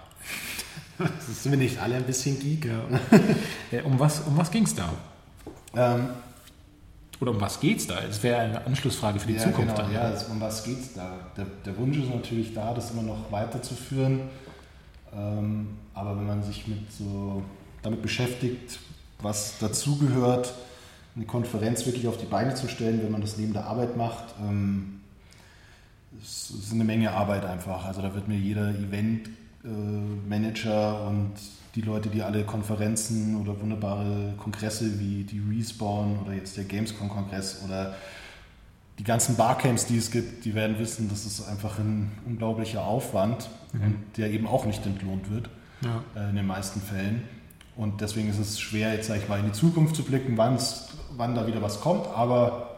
sind 1.19 1.51
wir 1.51 1.57
nicht 1.57 1.79
alle 1.79 1.95
ein 1.95 2.03
bisschen 2.05 2.39
Geek? 2.39 2.65
Ja. 2.65 2.83
Äh, 3.71 3.81
um 3.81 3.99
was, 3.99 4.19
um 4.19 4.37
was 4.37 4.51
ging 4.51 4.65
es 4.65 4.75
da? 4.75 4.93
Ähm, 5.75 6.09
oder 7.23 7.31
um 7.31 7.41
was 7.41 7.59
geht 7.59 7.79
es 7.79 7.87
da? 7.87 7.99
Das 8.01 8.21
wäre 8.21 8.39
eine 8.39 8.63
Anschlussfrage 8.65 9.19
für 9.19 9.27
die 9.27 9.35
ja, 9.35 9.43
Zukunft. 9.43 9.75
Genau, 9.75 9.89
ja, 9.89 10.13
um 10.29 10.41
was 10.41 10.63
geht 10.63 10.79
es 10.79 10.93
da? 10.93 11.17
Der, 11.37 11.45
der, 11.65 11.77
Wunsch 11.77 11.97
ist 11.97 12.09
natürlich 12.09 12.53
da, 12.53 12.73
das 12.73 12.91
immer 12.91 13.01
noch 13.01 13.31
weiterzuführen. 13.31 14.21
Ähm, 15.15 15.69
aber 15.93 16.17
wenn 16.17 16.27
man 16.27 16.43
sich 16.43 16.67
mit 16.67 16.91
so 16.91 17.41
damit 17.81 18.01
beschäftigt, 18.01 18.77
was 19.21 19.57
dazugehört, 19.59 20.53
eine 21.15 21.25
Konferenz 21.25 21.85
wirklich 21.85 22.07
auf 22.07 22.17
die 22.17 22.25
Beine 22.25 22.55
zu 22.55 22.67
stellen, 22.67 23.01
wenn 23.03 23.11
man 23.11 23.21
das 23.21 23.37
neben 23.37 23.53
der 23.53 23.67
Arbeit 23.67 23.95
macht, 23.95 24.33
ähm, 24.41 24.99
es 26.21 26.49
ist 26.49 26.73
eine 26.73 26.83
Menge 26.83 27.11
Arbeit 27.11 27.45
einfach. 27.45 27.85
Also 27.85 28.01
da 28.01 28.13
wird 28.13 28.27
mir 28.27 28.37
jeder 28.37 28.69
Eventmanager 28.69 30.99
äh, 30.99 31.07
und 31.07 31.31
die 31.75 31.81
Leute, 31.81 32.09
die 32.09 32.21
alle 32.21 32.43
Konferenzen 32.43 33.41
oder 33.41 33.59
wunderbare 33.59 34.33
Kongresse 34.37 34.99
wie 34.99 35.23
die 35.23 35.39
Respawn 35.39 36.19
oder 36.23 36.33
jetzt 36.33 36.55
der 36.55 36.65
Gamescom-Kongress 36.65 37.63
oder 37.65 37.95
die 38.99 39.03
ganzen 39.03 39.35
Barcamps, 39.35 39.87
die 39.87 39.97
es 39.97 40.11
gibt, 40.11 40.45
die 40.45 40.53
werden 40.53 40.77
wissen, 40.77 41.09
das 41.09 41.25
ist 41.25 41.47
einfach 41.47 41.79
ein 41.79 42.11
unglaublicher 42.27 42.85
Aufwand 42.85 43.49
mhm. 43.73 43.81
und 43.81 43.97
der 44.17 44.29
eben 44.29 44.45
auch 44.45 44.65
nicht 44.65 44.85
entlohnt 44.85 45.31
wird 45.31 45.49
ja. 45.81 46.03
äh, 46.15 46.29
in 46.29 46.35
den 46.35 46.45
meisten 46.45 46.79
Fällen. 46.79 47.23
Und 47.75 48.01
deswegen 48.01 48.29
ist 48.29 48.37
es 48.37 48.59
schwer, 48.59 48.93
jetzt 48.93 49.07
sage 49.07 49.21
ich 49.23 49.29
mal, 49.29 49.39
in 49.39 49.47
die 49.47 49.51
Zukunft 49.51 49.95
zu 49.95 50.03
blicken, 50.03 50.37
wann 50.37 51.35
da 51.35 51.47
wieder 51.47 51.63
was 51.63 51.81
kommt, 51.81 52.05
aber 52.05 52.69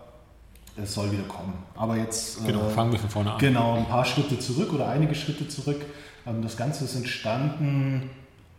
es 0.77 0.93
soll 0.93 1.11
wieder 1.11 1.23
kommen. 1.23 1.53
Aber 1.75 1.97
jetzt. 1.97 2.45
Genau, 2.45 2.67
äh, 2.67 2.69
fangen 2.69 2.93
wir 2.93 2.99
von 2.99 3.09
vorne 3.09 3.33
an. 3.33 3.39
Genau, 3.39 3.75
ein 3.75 3.87
paar 3.87 4.05
Schritte 4.05 4.39
zurück 4.39 4.71
oder 4.71 4.87
einige 4.87 5.15
Schritte 5.15 5.49
zurück. 5.49 5.85
Ähm, 6.25 6.41
das 6.41 6.55
Ganze 6.55 6.85
ist 6.85 6.95
entstanden 6.95 8.09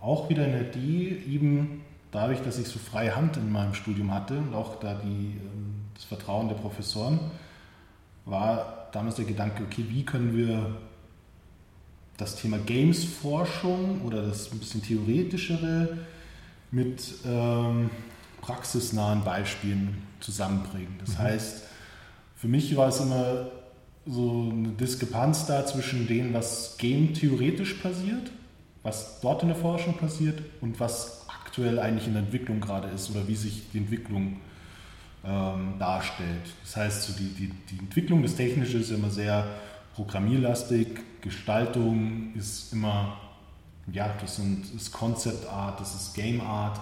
auch 0.01 0.29
wieder 0.29 0.45
eine 0.45 0.69
Idee, 0.69 1.23
eben 1.29 1.83
dadurch, 2.11 2.41
dass 2.43 2.59
ich 2.59 2.69
so 2.69 2.79
freie 2.79 3.15
Hand 3.15 3.37
in 3.37 3.51
meinem 3.51 3.75
Studium 3.75 4.13
hatte 4.13 4.39
und 4.39 4.55
auch 4.55 4.79
da 4.81 4.95
die, 4.95 5.39
ähm, 5.39 5.75
das 5.95 6.05
Vertrauen 6.05 6.49
der 6.49 6.57
Professoren, 6.57 7.19
war 8.25 8.89
damals 8.93 9.17
der 9.17 9.25
Gedanke, 9.25 9.63
okay, 9.63 9.85
wie 9.89 10.05
können 10.05 10.37
wir 10.37 10.77
das 12.17 12.37
Thema 12.37 12.59
Games-Forschung 12.59 14.03
oder 14.03 14.23
das 14.23 14.51
ein 14.51 14.59
bisschen 14.59 14.83
theoretischere 14.83 15.99
mit 16.71 17.15
ähm, 17.25 17.91
praxisnahen 18.41 19.23
Beispielen 19.23 20.03
zusammenbringen. 20.21 20.97
Das 21.01 21.11
mhm. 21.11 21.19
heißt, 21.19 21.63
für 22.37 22.49
mich 22.49 22.75
war 22.77 22.89
es 22.89 23.01
immer 23.01 23.49
so 24.07 24.51
eine 24.51 24.69
Diskrepanz 24.69 25.47
da 25.47 25.67
zwischen 25.67 26.07
dem, 26.07 26.33
was 26.33 26.77
game-theoretisch 26.79 27.75
passiert 27.75 28.31
was 28.87 29.21
dort 29.21 29.43
in 29.43 29.49
der 29.49 29.57
Forschung 29.57 29.95
passiert 29.95 30.41
und 30.61 30.79
was 30.79 31.27
aktuell 31.29 31.81
eigentlich 31.81 32.07
in 32.07 32.13
der 32.13 32.23
Entwicklung 32.23 32.61
gerade 32.61 32.89
ist 32.89 33.11
oder 33.11 33.27
wie 33.27 33.35
sich 33.35 33.65
die 33.73 33.79
Entwicklung 33.79 34.37
ähm, 35.25 35.75
darstellt. 35.79 36.55
Das 36.63 36.77
heißt, 36.77 37.03
so 37.03 37.13
die, 37.15 37.29
die, 37.31 37.49
die 37.71 37.79
Entwicklung 37.81 38.23
des 38.23 38.37
Technischen 38.37 38.81
ist 38.81 38.91
immer 38.91 39.11
sehr 39.11 39.45
programmierlastig, 39.95 40.87
Gestaltung 41.21 42.33
ist 42.37 42.73
immer, 42.73 43.17
ja, 43.93 44.15
das 44.21 44.37
sind, 44.37 44.73
ist 44.73 44.93
Concept 44.93 45.49
Art, 45.49 45.81
das 45.81 45.95
ist 45.95 46.15
Game 46.15 46.41
Art 46.41 46.79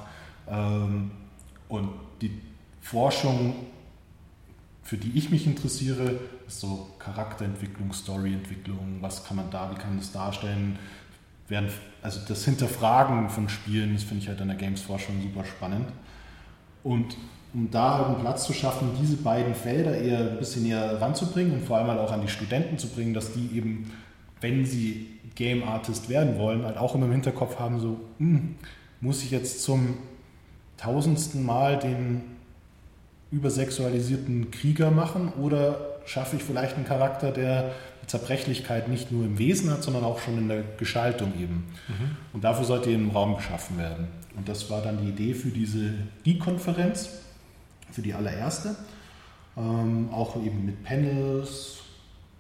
ähm, 0.47 1.11
und 1.69 1.89
die 2.21 2.39
Forschung, 2.83 3.55
für 4.83 4.99
die 4.99 5.17
ich 5.17 5.31
mich 5.31 5.47
interessiere, 5.47 6.21
ist 6.47 6.61
so 6.61 6.91
Charakterentwicklung, 6.99 7.95
Storyentwicklung, 7.95 8.99
was 9.01 9.25
kann 9.25 9.39
man 9.39 9.51
da, 9.51 9.71
wie 9.71 9.77
kann 9.77 9.91
man 9.91 9.99
das 10.01 10.13
darstellen, 10.13 10.79
werden, 11.49 11.69
also 12.03 12.21
das 12.27 12.45
Hinterfragen 12.45 13.29
von 13.29 13.49
Spielen, 13.49 13.95
das 13.95 14.05
finde 14.05 14.23
ich 14.23 14.29
halt 14.29 14.41
in 14.41 14.49
der 14.49 14.57
Games-Forschung 14.57 15.21
super 15.23 15.45
spannend. 15.45 15.89
Und 16.83 17.17
um 17.53 17.71
da 17.71 17.99
halt 17.99 18.07
einen 18.07 18.21
Platz 18.21 18.45
zu 18.45 18.53
schaffen, 18.53 18.91
diese 19.01 19.17
beiden 19.17 19.55
Felder 19.55 19.97
eher 19.97 20.19
ein 20.19 20.39
bisschen 20.39 20.65
näher 20.65 21.01
ranzubringen 21.01 21.55
und 21.55 21.65
vor 21.65 21.79
allem 21.79 21.89
halt 21.89 22.01
auch 22.01 22.13
an 22.13 22.23
die 22.23 22.29
Studenten 22.29 22.79
zu 22.79 22.89
bringen, 22.89 23.15
dass 23.15 23.33
die 23.33 23.57
eben 23.57 23.91
wenn 24.45 24.67
sie 24.67 25.07
Game 25.35 25.67
Artist 25.67 26.11
werden 26.11 26.39
wollen, 26.39 26.65
halt 26.67 26.77
auch 26.77 26.95
immer 26.95 27.07
im 27.07 27.13
Hinterkopf 27.13 27.59
haben, 27.59 27.81
so, 27.81 27.99
hm, 28.19 28.57
muss 29.01 29.25
ich 29.25 29.31
jetzt 29.31 29.63
zum 29.63 29.97
tausendsten 30.77 31.45
Mal 31.45 31.79
den 31.79 32.21
übersexualisierten 33.35 34.51
Krieger 34.51 34.91
machen 34.91 35.33
oder 35.41 35.99
schaffe 36.07 36.37
ich 36.37 36.43
vielleicht 36.43 36.77
einen 36.77 36.85
Charakter, 36.85 37.33
der 37.33 37.73
Zerbrechlichkeit 38.07 38.89
nicht 38.89 39.11
nur 39.11 39.25
im 39.25 39.39
Wesen 39.39 39.71
hat, 39.71 39.83
sondern 39.83 40.05
auch 40.05 40.19
schon 40.19 40.39
in 40.39 40.49
der 40.49 40.63
Gestaltung 40.79 41.33
eben. 41.41 41.65
Mhm. 41.89 42.17
Und 42.33 42.45
dafür 42.45 42.65
sollte 42.65 42.91
eben 42.91 43.11
Raum 43.11 43.37
geschaffen 43.37 43.79
werden. 43.79 44.09
Und 44.37 44.49
das 44.49 44.69
war 44.71 44.83
dann 44.83 44.99
die 44.99 45.09
Idee 45.09 45.35
für 45.35 45.49
diese 45.49 45.95
Die-Konferenz, 46.25 47.09
für 47.91 48.03
die 48.03 48.13
allererste. 48.13 48.77
Ähm, 49.57 50.09
auch 50.13 50.37
eben 50.37 50.67
mit 50.67 50.83
Panels. 50.83 51.79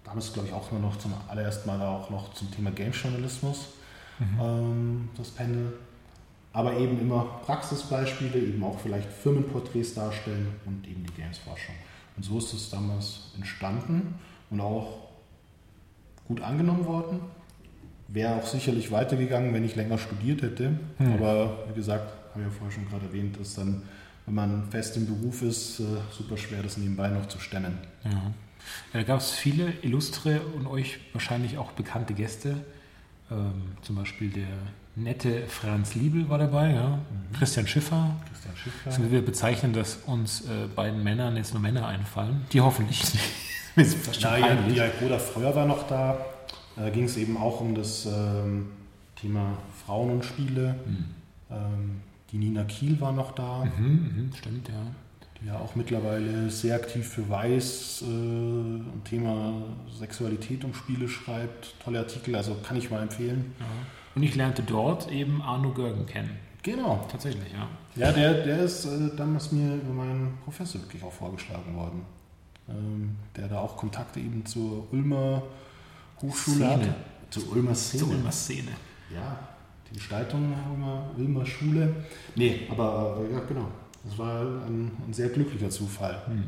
Damals, 0.04 0.32
glaube 0.32 0.48
ich, 0.48 0.54
auch 0.54 0.70
nur 0.70 0.80
noch 0.80 0.98
zum 0.98 1.14
allerersten 1.28 1.66
Mal 1.66 1.80
auch 1.80 2.10
noch 2.10 2.34
zum 2.34 2.50
Thema 2.50 2.70
Game-Journalismus 2.70 3.68
mhm. 4.18 4.40
ähm, 4.40 5.08
das 5.16 5.30
Panel. 5.30 5.72
Aber 6.54 6.78
eben 6.78 7.00
immer 7.00 7.40
Praxisbeispiele, 7.44 8.38
eben 8.38 8.62
auch 8.62 8.78
vielleicht 8.78 9.11
Firmenporträts 9.11 9.94
darstellen 9.94 10.54
und 10.64 10.87
eben 10.87 11.04
die 11.04 11.12
Games-Forschung. 11.20 11.75
Und 12.16 12.23
so 12.23 12.38
ist 12.38 12.54
es 12.54 12.70
damals 12.70 13.32
entstanden 13.37 14.14
und 14.50 14.61
auch 14.61 15.08
gut 16.28 16.40
angenommen 16.40 16.87
worden. 16.87 17.20
Wäre 18.06 18.37
auch 18.37 18.46
sicherlich 18.46 18.92
weitergegangen, 18.92 19.52
wenn 19.52 19.64
ich 19.64 19.75
länger 19.75 19.99
studiert 19.99 20.42
hätte. 20.42 20.78
Hm. 20.99 21.14
Aber 21.14 21.64
wie 21.68 21.75
gesagt, 21.75 22.06
habe 22.30 22.44
ich 22.44 22.46
ja 22.46 22.52
vorher 22.56 22.70
schon 22.70 22.88
gerade 22.88 23.06
erwähnt, 23.06 23.37
ist 23.38 23.58
dann, 23.58 23.82
wenn 24.26 24.34
man 24.34 24.70
fest 24.70 24.96
im 24.96 25.06
Beruf 25.06 25.42
ist, 25.42 25.80
äh, 25.80 25.84
super 26.12 26.37
schwer, 26.37 26.62
das 26.62 26.76
nebenbei 26.76 27.08
noch 27.08 27.26
zu 27.26 27.40
stemmen. 27.40 27.78
Ja. 28.04 28.11
ja 28.11 28.32
da 28.92 29.02
gab 29.02 29.18
es 29.18 29.32
viele 29.32 29.73
illustre 29.82 30.40
und 30.54 30.68
euch 30.68 31.00
wahrscheinlich 31.12 31.58
auch 31.58 31.73
bekannte 31.73 32.14
Gäste. 32.14 32.64
Ähm, 33.30 33.73
zum 33.82 33.96
Beispiel 33.96 34.30
der 34.30 34.46
nette 34.96 35.46
Franz 35.48 35.94
Liebel 35.94 36.28
war 36.28 36.38
dabei, 36.38 36.72
ja. 36.72 36.88
Mhm. 36.88 37.36
Christian 37.36 37.66
Schiffer. 37.66 38.16
Christian 38.28 38.56
Schiffer. 38.56 38.90
Also 38.90 39.10
wir 39.10 39.24
bezeichnen, 39.24 39.72
dass 39.72 39.96
uns 40.06 40.42
äh, 40.42 40.66
beiden 40.74 41.02
Männern 41.02 41.36
jetzt 41.36 41.52
nur 41.52 41.62
Männer 41.62 41.86
einfallen, 41.86 42.46
die 42.52 42.60
hoffentlich 42.60 43.02
nicht. 43.12 43.22
ja, 44.20 44.36
ja, 44.36 44.54
die 44.54 44.80
Alkoda 44.80 45.18
Freuer 45.18 45.54
war 45.54 45.66
noch 45.66 45.86
da. 45.88 46.18
Da 46.76 46.90
ging 46.90 47.04
es 47.04 47.16
eben 47.16 47.36
auch 47.36 47.60
um 47.60 47.74
das 47.74 48.06
ähm, 48.06 48.70
Thema 49.16 49.58
Frauen 49.84 50.10
und 50.10 50.24
Spiele. 50.24 50.74
Mhm. 50.86 51.04
Ähm, 51.50 52.00
die 52.30 52.38
Nina 52.38 52.64
Kiel 52.64 53.00
war 53.00 53.12
noch 53.12 53.32
da. 53.32 53.64
Mhm, 53.64 54.28
mh, 54.30 54.36
stimmt, 54.36 54.68
ja. 54.68 54.74
Die 55.40 55.46
ja 55.46 55.58
auch 55.58 55.74
mittlerweile 55.74 56.50
sehr 56.50 56.74
aktiv 56.76 57.06
für 57.06 57.28
Weiß 57.28 58.02
äh, 58.02 59.08
Thema 59.08 59.62
Sexualität 59.98 60.64
und 60.64 60.74
Spiele 60.74 61.08
schreibt. 61.08 61.74
Tolle 61.82 62.00
Artikel, 62.00 62.34
also 62.34 62.56
kann 62.66 62.76
ich 62.76 62.90
mal 62.90 63.02
empfehlen. 63.02 63.54
Ja. 63.58 63.66
Und 64.14 64.23
ich 64.23 64.35
lernte 64.35 64.62
dort 64.62 65.11
eben 65.11 65.42
Arno 65.42 65.73
Görgen 65.73 66.06
kennen. 66.06 66.30
Genau. 66.62 67.06
Tatsächlich, 67.11 67.52
ja. 67.52 67.68
Ja, 67.97 68.12
der, 68.12 68.44
der 68.44 68.61
ist 68.61 68.85
äh, 68.87 69.11
damals 69.16 69.52
mir 69.52 69.75
über 69.75 69.92
meinen 69.92 70.38
Professor 70.44 70.80
wirklich 70.80 71.02
auch 71.02 71.12
vorgeschlagen 71.12 71.76
worden. 71.76 72.02
Ähm, 72.68 73.16
der 73.37 73.49
da 73.49 73.59
auch 73.59 73.76
Kontakte 73.76 74.21
eben 74.21 74.44
zur 74.47 74.90
Ulmer 74.92 75.42
Hochschule 76.23 76.56
Szene. 76.56 76.73
hatte. 76.73 76.94
Zur 77.30 77.52
Ulmer 77.52 77.75
Szene. 77.75 78.02
Zur 78.02 78.12
Ulmer 78.12 78.33
Szene. 78.33 78.71
Ja, 79.12 79.38
die 79.90 79.94
Gestaltung 79.94 80.49
der 80.49 80.73
Ulmer, 80.73 81.11
Ulmer 81.16 81.47
Schule. 81.47 81.94
Nee, 82.35 82.62
aber 82.71 83.18
äh, 83.21 83.35
ja, 83.35 83.40
genau. 83.40 83.66
Das 84.04 84.16
war 84.18 84.40
ein, 84.40 84.90
ein 85.06 85.12
sehr 85.12 85.28
glücklicher 85.28 85.71
Zufall. 85.71 86.23
Hm. 86.26 86.44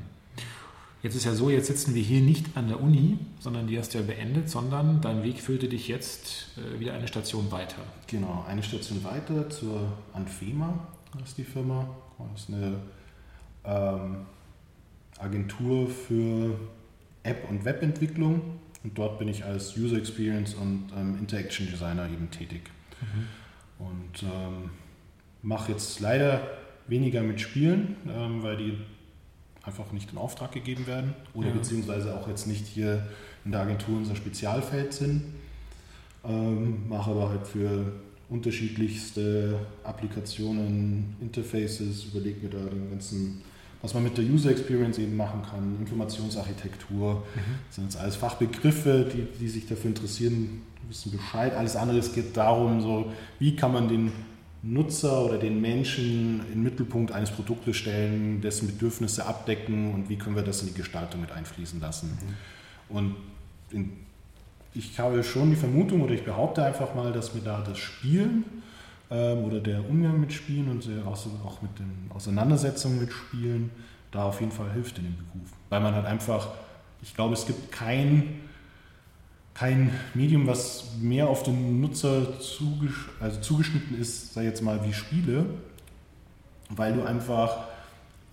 Jetzt 1.06 1.14
ist 1.14 1.24
ja 1.24 1.34
so, 1.34 1.50
jetzt 1.50 1.68
sitzen 1.68 1.94
wir 1.94 2.02
hier 2.02 2.20
nicht 2.20 2.56
an 2.56 2.66
der 2.66 2.80
Uni, 2.80 3.16
sondern 3.38 3.68
die 3.68 3.78
hast 3.78 3.94
du 3.94 3.98
ja 3.98 4.04
beendet, 4.04 4.50
sondern 4.50 5.00
dein 5.00 5.22
Weg 5.22 5.40
führte 5.40 5.68
dich 5.68 5.86
jetzt 5.86 6.48
äh, 6.56 6.80
wieder 6.80 6.94
eine 6.94 7.06
Station 7.06 7.52
weiter. 7.52 7.76
Genau, 8.08 8.44
eine 8.48 8.60
Station 8.64 9.04
weiter 9.04 9.48
zur 9.48 9.92
Anfema, 10.12 10.88
ist 11.22 11.38
die 11.38 11.44
Firma. 11.44 11.88
Das 12.32 12.40
ist 12.40 12.52
eine 12.52 12.80
ähm, 13.64 14.16
Agentur 15.20 15.88
für 15.88 16.58
App- 17.22 17.48
und 17.50 17.64
Webentwicklung 17.64 18.40
und 18.82 18.98
dort 18.98 19.20
bin 19.20 19.28
ich 19.28 19.44
als 19.44 19.76
User 19.76 19.98
Experience 19.98 20.54
und 20.54 20.88
ähm, 20.96 21.18
Interaction 21.20 21.68
Designer 21.70 22.10
eben 22.10 22.32
tätig. 22.32 22.62
Mhm. 23.00 23.86
Und 23.86 24.22
ähm, 24.24 24.70
mache 25.42 25.70
jetzt 25.70 26.00
leider 26.00 26.50
weniger 26.88 27.22
mit 27.22 27.40
Spielen, 27.40 27.94
ähm, 28.08 28.42
weil 28.42 28.56
die 28.56 28.76
einfach 29.66 29.92
nicht 29.92 30.12
in 30.12 30.18
Auftrag 30.18 30.52
gegeben 30.52 30.86
werden 30.86 31.14
oder 31.34 31.48
ja. 31.48 31.54
beziehungsweise 31.54 32.16
auch 32.16 32.28
jetzt 32.28 32.46
nicht 32.46 32.66
hier 32.66 33.06
in 33.44 33.52
der 33.52 33.62
Agentur 33.62 33.96
unser 33.96 34.16
Spezialfeld 34.16 34.92
sind. 34.92 35.22
Ähm, 36.24 36.88
mache 36.88 37.10
aber 37.10 37.30
halt 37.30 37.46
für 37.46 37.92
unterschiedlichste 38.28 39.58
Applikationen, 39.84 41.16
Interfaces, 41.20 42.06
überlege 42.06 42.40
mir 42.42 42.50
da 42.50 42.58
den 42.58 42.90
ganzen, 42.90 43.42
was 43.82 43.94
man 43.94 44.02
mit 44.02 44.18
der 44.18 44.24
User 44.24 44.50
Experience 44.50 44.98
eben 44.98 45.16
machen 45.16 45.42
kann, 45.42 45.76
Informationsarchitektur, 45.80 47.14
mhm. 47.14 47.40
das 47.66 47.76
sind 47.76 47.84
jetzt 47.84 47.96
alles 47.96 48.16
Fachbegriffe, 48.16 49.08
die, 49.12 49.26
die 49.38 49.48
sich 49.48 49.68
dafür 49.68 49.90
interessieren, 49.90 50.62
wissen 50.88 51.12
Bescheid. 51.12 51.54
Alles 51.54 51.76
andere, 51.76 51.98
es 51.98 52.12
geht 52.12 52.36
darum, 52.36 52.80
so, 52.80 53.12
wie 53.38 53.54
kann 53.54 53.72
man 53.72 53.88
den 53.88 54.12
Nutzer 54.68 55.24
oder 55.24 55.38
den 55.38 55.60
Menschen 55.60 56.40
in 56.46 56.54
den 56.54 56.62
Mittelpunkt 56.62 57.12
eines 57.12 57.30
Produktes 57.30 57.76
stellen, 57.76 58.40
dessen 58.40 58.66
Bedürfnisse 58.66 59.26
abdecken 59.26 59.94
und 59.94 60.08
wie 60.08 60.16
können 60.16 60.34
wir 60.34 60.42
das 60.42 60.62
in 60.62 60.68
die 60.68 60.74
Gestaltung 60.74 61.20
mit 61.20 61.30
einfließen 61.30 61.80
lassen. 61.80 62.08
Mhm. 62.08 62.96
Und 62.96 63.16
in, 63.70 63.92
ich 64.74 64.98
habe 64.98 65.22
schon 65.22 65.50
die 65.50 65.56
Vermutung 65.56 66.02
oder 66.02 66.14
ich 66.14 66.24
behaupte 66.24 66.64
einfach 66.64 66.94
mal, 66.94 67.12
dass 67.12 67.34
mir 67.34 67.42
da 67.42 67.60
das 67.60 67.78
Spielen 67.78 68.44
ähm, 69.10 69.38
oder 69.44 69.60
der 69.60 69.88
Umgang 69.88 70.20
mit 70.20 70.32
Spielen 70.32 70.68
und 70.68 70.88
auch 71.44 71.62
mit 71.62 71.78
den 71.78 72.10
Auseinandersetzungen 72.10 73.00
mit 73.00 73.12
Spielen 73.12 73.70
da 74.10 74.24
auf 74.24 74.40
jeden 74.40 74.52
Fall 74.52 74.72
hilft 74.72 74.98
in 74.98 75.04
dem 75.04 75.16
Beruf. 75.16 75.48
Weil 75.68 75.80
man 75.80 75.94
halt 75.94 76.06
einfach, 76.06 76.48
ich 77.02 77.14
glaube, 77.14 77.34
es 77.34 77.46
gibt 77.46 77.70
kein 77.70 78.40
kein 79.56 79.90
Medium, 80.14 80.46
was 80.46 80.84
mehr 81.00 81.28
auf 81.28 81.42
den 81.42 81.80
Nutzer 81.80 82.38
zugesch 82.40 83.08
also 83.20 83.40
zugeschnitten 83.40 83.98
ist, 83.98 84.34
sei 84.34 84.44
jetzt 84.44 84.62
mal 84.62 84.84
wie 84.84 84.92
Spiele, 84.92 85.46
weil 86.68 86.92
du 86.92 87.02
einfach 87.02 87.64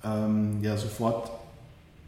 ähm, 0.03 0.61
ja 0.61 0.75
sofort 0.75 1.31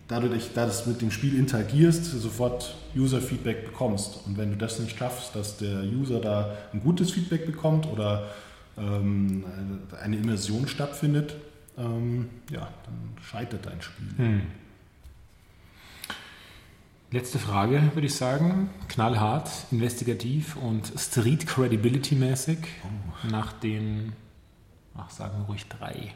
dadurch, 0.07 0.53
dass 0.53 0.83
du 0.83 0.91
mit 0.91 1.01
dem 1.01 1.11
Spiel 1.11 1.37
interagierst, 1.37 2.05
sofort 2.05 2.75
User-Feedback 2.95 3.65
bekommst. 3.65 4.19
Und 4.25 4.37
wenn 4.37 4.51
du 4.51 4.57
das 4.57 4.79
nicht 4.79 4.97
schaffst, 4.97 5.35
dass 5.35 5.57
der 5.57 5.83
User 5.83 6.19
da 6.19 6.55
ein 6.73 6.81
gutes 6.81 7.11
Feedback 7.11 7.45
bekommt 7.45 7.87
oder 7.87 8.27
ähm, 8.77 9.45
eine 10.01 10.17
Immersion 10.17 10.67
stattfindet, 10.67 11.35
ähm, 11.77 12.29
ja, 12.51 12.67
dann 12.85 13.23
scheitert 13.23 13.65
dein 13.65 13.81
Spiel. 13.81 14.07
Hm. 14.17 14.41
Letzte 17.15 17.39
Frage, 17.39 17.91
würde 17.93 18.07
ich 18.07 18.13
sagen. 18.13 18.69
Knallhart, 18.89 19.49
investigativ 19.71 20.57
und 20.57 20.91
Street 20.97 21.47
Credibility 21.47 22.13
mäßig. 22.13 22.57
Oh. 22.83 23.27
Nach 23.29 23.53
den, 23.53 24.11
ach, 24.93 25.09
sagen 25.09 25.39
wir 25.39 25.45
ruhig 25.45 25.65
drei, 25.69 26.13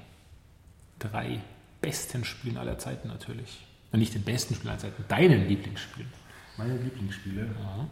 drei 1.00 1.40
besten 1.80 2.26
Spielen 2.26 2.58
aller 2.58 2.80
Zeiten 2.80 3.08
natürlich. 3.08 3.66
nicht 3.94 4.14
den 4.14 4.24
besten 4.24 4.56
Spielen 4.56 4.72
aller 4.72 4.80
Zeiten, 4.80 5.06
deinen 5.08 5.48
Lieblingsspielen. 5.48 6.12
Meine 6.58 6.76
Lieblingsspiele? 6.76 7.44
Ja. 7.44 7.88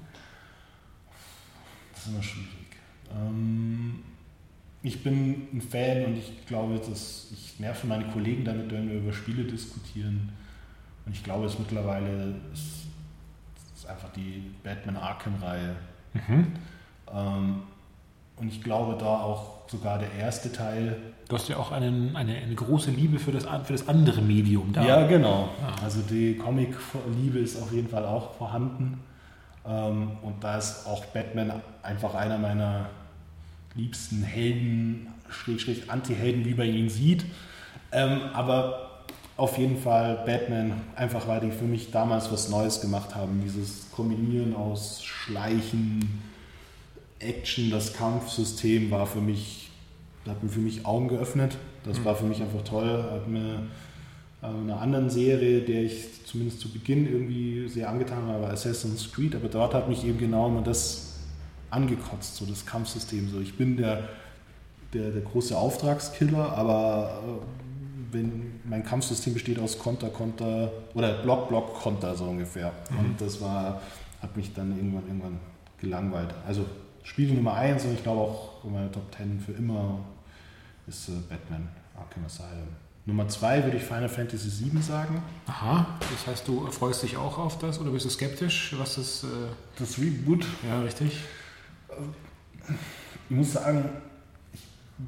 Das 1.93 2.01
ist 2.01 2.07
immer 2.11 2.23
schwierig. 2.23 2.67
Ähm, 3.09 4.03
ich 4.83 5.01
bin 5.01 5.47
ein 5.53 5.61
Fan 5.61 6.07
und 6.07 6.17
ich 6.17 6.45
glaube, 6.45 6.77
dass 6.77 7.29
ich 7.31 7.57
nerve 7.57 7.87
meine 7.87 8.09
Kollegen 8.09 8.43
damit, 8.43 8.69
wenn 8.69 8.89
wir 8.89 8.97
über 8.97 9.13
Spiele 9.13 9.45
diskutieren. 9.45 10.33
Und 11.05 11.13
ich 11.15 11.23
glaube, 11.23 11.45
es 11.45 11.57
mittlerweile 11.57 12.35
ist 12.51 12.86
einfach 13.89 14.09
die 14.09 14.51
Batman 14.63 14.97
Arkham-Reihe. 14.97 15.75
Mhm. 16.13 16.53
Ähm, 17.13 17.63
und 18.37 18.47
ich 18.47 18.63
glaube, 18.63 18.97
da 18.99 19.21
auch 19.21 19.57
sogar 19.67 19.99
der 19.99 20.13
erste 20.13 20.51
Teil. 20.51 20.97
Du 21.27 21.35
hast 21.35 21.49
ja 21.49 21.57
auch 21.57 21.71
einen, 21.71 22.15
eine, 22.15 22.35
eine 22.35 22.55
große 22.55 22.91
Liebe 22.91 23.19
für 23.19 23.31
das, 23.31 23.45
für 23.63 23.73
das 23.73 23.87
andere 23.87 24.21
Medium 24.21 24.71
da. 24.73 24.83
Ja, 24.85 25.07
genau. 25.07 25.49
Ja. 25.61 25.83
Also 25.83 26.01
die 26.01 26.37
Comic-Liebe 26.37 27.39
ist 27.39 27.61
auf 27.61 27.73
jeden 27.73 27.89
Fall 27.89 28.05
auch 28.05 28.35
vorhanden. 28.35 29.01
Ähm, 29.65 30.11
und 30.21 30.43
da 30.43 30.57
ist 30.57 30.85
auch 30.85 31.03
Batman 31.05 31.51
einfach 31.83 32.13
einer 32.15 32.37
meiner 32.37 32.89
liebsten 33.75 34.23
Helden, 34.23 35.07
Schrägstrich 35.29 35.89
Anti-Helden, 35.91 36.45
wie 36.45 36.53
man 36.53 36.67
ihn 36.67 36.89
sieht. 36.89 37.25
Ähm, 37.91 38.21
aber 38.33 38.86
auf 39.37 39.57
jeden 39.59 39.77
Fall 39.77 40.23
Batman, 40.25 40.73
einfach 40.95 41.27
weil 41.27 41.39
die 41.39 41.51
für 41.51 41.65
mich 41.65 41.91
damals 41.91 42.31
was 42.31 42.49
Neues 42.49 42.81
gemacht 42.81 43.15
haben. 43.15 43.41
Dieses 43.43 43.91
Kombinieren 43.91 44.55
aus 44.55 45.03
Schleichen, 45.03 46.23
Action, 47.19 47.69
das 47.69 47.93
Kampfsystem 47.93 48.89
war 48.89 49.05
für 49.05 49.21
mich, 49.21 49.69
hat 50.27 50.43
mir 50.43 50.49
für 50.49 50.59
mich 50.59 50.85
Augen 50.85 51.07
geöffnet. 51.07 51.57
Das 51.83 51.99
mhm. 51.99 52.05
war 52.05 52.15
für 52.15 52.25
mich 52.25 52.41
einfach 52.41 52.63
toll, 52.63 53.03
hat 53.11 53.27
mir 53.27 53.67
äh, 54.41 54.47
einer 54.47 54.81
anderen 54.81 55.09
Serie, 55.11 55.61
der 55.61 55.83
ich 55.83 56.25
zumindest 56.25 56.59
zu 56.59 56.69
Beginn 56.69 57.05
irgendwie 57.05 57.69
sehr 57.69 57.89
angetan 57.89 58.27
war, 58.27 58.41
war 58.41 58.49
Assassin's 58.49 59.11
Creed, 59.11 59.35
aber 59.35 59.49
dort 59.49 59.73
hat 59.75 59.87
mich 59.87 60.03
eben 60.03 60.17
genau 60.17 60.47
immer 60.47 60.63
das 60.63 61.19
angekotzt, 61.69 62.35
so 62.35 62.45
das 62.45 62.65
Kampfsystem. 62.65 63.29
So, 63.29 63.39
ich 63.39 63.55
bin 63.55 63.77
der, 63.77 64.09
der, 64.93 65.11
der 65.11 65.21
große 65.21 65.55
Auftragskiller, 65.55 66.53
aber 66.53 67.21
äh, 67.23 67.66
wenn 68.11 68.61
mein 68.63 68.83
Kampfsystem 68.83 69.33
besteht 69.33 69.59
aus 69.59 69.79
Konter, 69.79 70.09
Konter 70.09 70.71
oder 70.93 71.21
Block, 71.21 71.49
Block, 71.49 71.73
Konter 71.75 72.15
so 72.15 72.25
ungefähr. 72.25 72.71
Mhm. 72.89 72.99
Und 72.99 73.21
das 73.21 73.41
war, 73.41 73.81
hat 74.21 74.35
mich 74.35 74.53
dann 74.53 74.75
irgendwann, 74.75 75.07
irgendwann 75.07 75.39
gelangweilt. 75.79 76.33
Also 76.45 76.65
Spiel 77.03 77.33
Nummer 77.33 77.53
1 77.53 77.85
und 77.85 77.93
ich 77.93 78.03
glaube 78.03 78.21
auch 78.21 78.63
in 78.65 78.73
meiner 78.73 78.91
Top 78.91 79.03
10 79.15 79.39
für 79.39 79.53
immer 79.53 79.99
ist 80.87 81.09
äh, 81.09 81.13
Batman 81.29 81.69
Arkham 81.97 82.25
Asylum. 82.25 82.67
Nummer 83.05 83.27
2 83.27 83.63
würde 83.63 83.77
ich 83.77 83.83
Final 83.83 84.09
Fantasy 84.09 84.65
VII 84.65 84.81
sagen. 84.81 85.23
Aha, 85.47 85.97
das 85.99 86.27
heißt, 86.27 86.47
du 86.47 86.67
freust 86.67 87.03
dich 87.03 87.15
auch 87.15 87.37
auf 87.37 87.57
das 87.57 87.79
oder 87.79 87.91
bist 87.91 88.05
du 88.05 88.09
skeptisch, 88.09 88.75
was 88.77 88.95
das... 88.95 89.23
Äh 89.23 89.27
das 89.79 89.97
Reboot? 89.97 90.45
Ja, 90.67 90.81
richtig. 90.81 91.17
Ich 93.29 93.35
muss 93.35 93.53
sagen, 93.53 93.89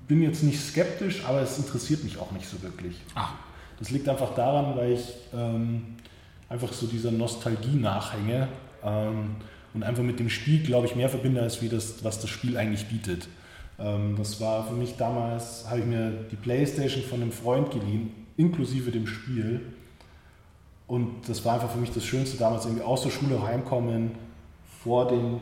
bin 0.07 0.21
jetzt 0.21 0.43
nicht 0.43 0.59
skeptisch, 0.59 1.23
aber 1.25 1.41
es 1.41 1.57
interessiert 1.57 2.03
mich 2.03 2.17
auch 2.17 2.31
nicht 2.31 2.47
so 2.47 2.61
wirklich. 2.61 2.95
Ach. 3.15 3.33
Das 3.79 3.91
liegt 3.91 4.09
einfach 4.09 4.35
daran, 4.35 4.75
weil 4.75 4.93
ich 4.93 5.13
ähm, 5.33 5.95
einfach 6.49 6.73
so 6.73 6.85
dieser 6.85 7.11
Nostalgie 7.11 7.75
nachhänge 7.75 8.49
ähm, 8.83 9.35
und 9.73 9.83
einfach 9.83 10.03
mit 10.03 10.19
dem 10.19 10.29
Spiel, 10.29 10.63
glaube 10.63 10.87
ich, 10.87 10.95
mehr 10.95 11.09
verbinde, 11.09 11.41
als 11.41 11.61
wie 11.61 11.69
das, 11.69 12.03
was 12.03 12.19
das 12.19 12.29
Spiel 12.29 12.57
eigentlich 12.57 12.87
bietet. 12.87 13.27
Ähm, 13.79 14.15
das 14.17 14.41
war 14.41 14.67
für 14.67 14.73
mich 14.73 14.97
damals, 14.97 15.65
habe 15.69 15.79
ich 15.79 15.85
mir 15.85 16.11
die 16.29 16.35
Playstation 16.35 17.03
von 17.03 17.21
einem 17.21 17.31
Freund 17.31 17.71
geliehen, 17.71 18.11
inklusive 18.35 18.91
dem 18.91 19.07
Spiel. 19.07 19.61
Und 20.87 21.29
das 21.29 21.45
war 21.45 21.55
einfach 21.55 21.71
für 21.71 21.77
mich 21.77 21.91
das 21.91 22.03
Schönste 22.03 22.37
damals, 22.37 22.65
irgendwie 22.65 22.83
aus 22.83 23.03
der 23.03 23.11
Schule 23.11 23.41
heimkommen, 23.43 24.11
vor 24.83 25.07
dem 25.07 25.39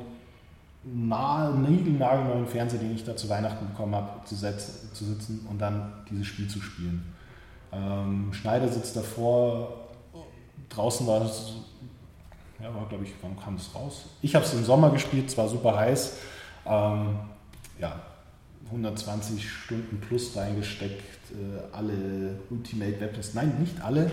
nahe, 0.94 1.54
niegelnagelneuen 1.56 2.48
Fernseher, 2.48 2.80
den 2.80 2.96
ich 2.96 3.04
da 3.04 3.16
zu 3.16 3.30
Weihnachten 3.30 3.68
bekommen 3.68 3.96
habe, 3.96 4.26
zu, 4.26 4.36
setzen, 4.36 4.94
zu 4.94 5.06
sitzen 5.06 5.46
und 5.50 5.60
dann 5.60 5.94
dieses 6.10 6.28
Spiel 6.28 6.48
zu 6.48 6.62
spielen. 6.62 7.14
Ähm, 7.72 8.32
Schneider 8.32 8.68
sitzt 8.68 8.96
davor, 8.96 9.90
draußen 10.70 11.06
war 11.06 11.24
es, 11.24 11.54
ja, 12.62 12.74
war 12.74 12.88
glaube 12.88 13.04
ich, 13.04 13.12
wann 13.22 13.38
kam 13.40 13.56
es 13.56 13.74
raus? 13.76 14.06
Ich 14.22 14.36
habe 14.36 14.46
es 14.46 14.54
im 14.54 14.64
Sommer 14.64 14.90
gespielt, 14.92 15.30
zwar 15.30 15.48
super 15.48 15.76
heiß, 15.76 16.18
ähm, 16.66 17.20
ja, 17.80 18.00
120 18.68 19.50
Stunden 19.50 20.00
plus 20.00 20.36
reingesteckt, 20.36 21.32
äh, 21.32 21.76
alle 21.76 22.40
Ultimate 22.50 23.00
Weapons, 23.00 23.34
nein, 23.34 23.56
nicht 23.60 23.82
alle, 23.82 24.12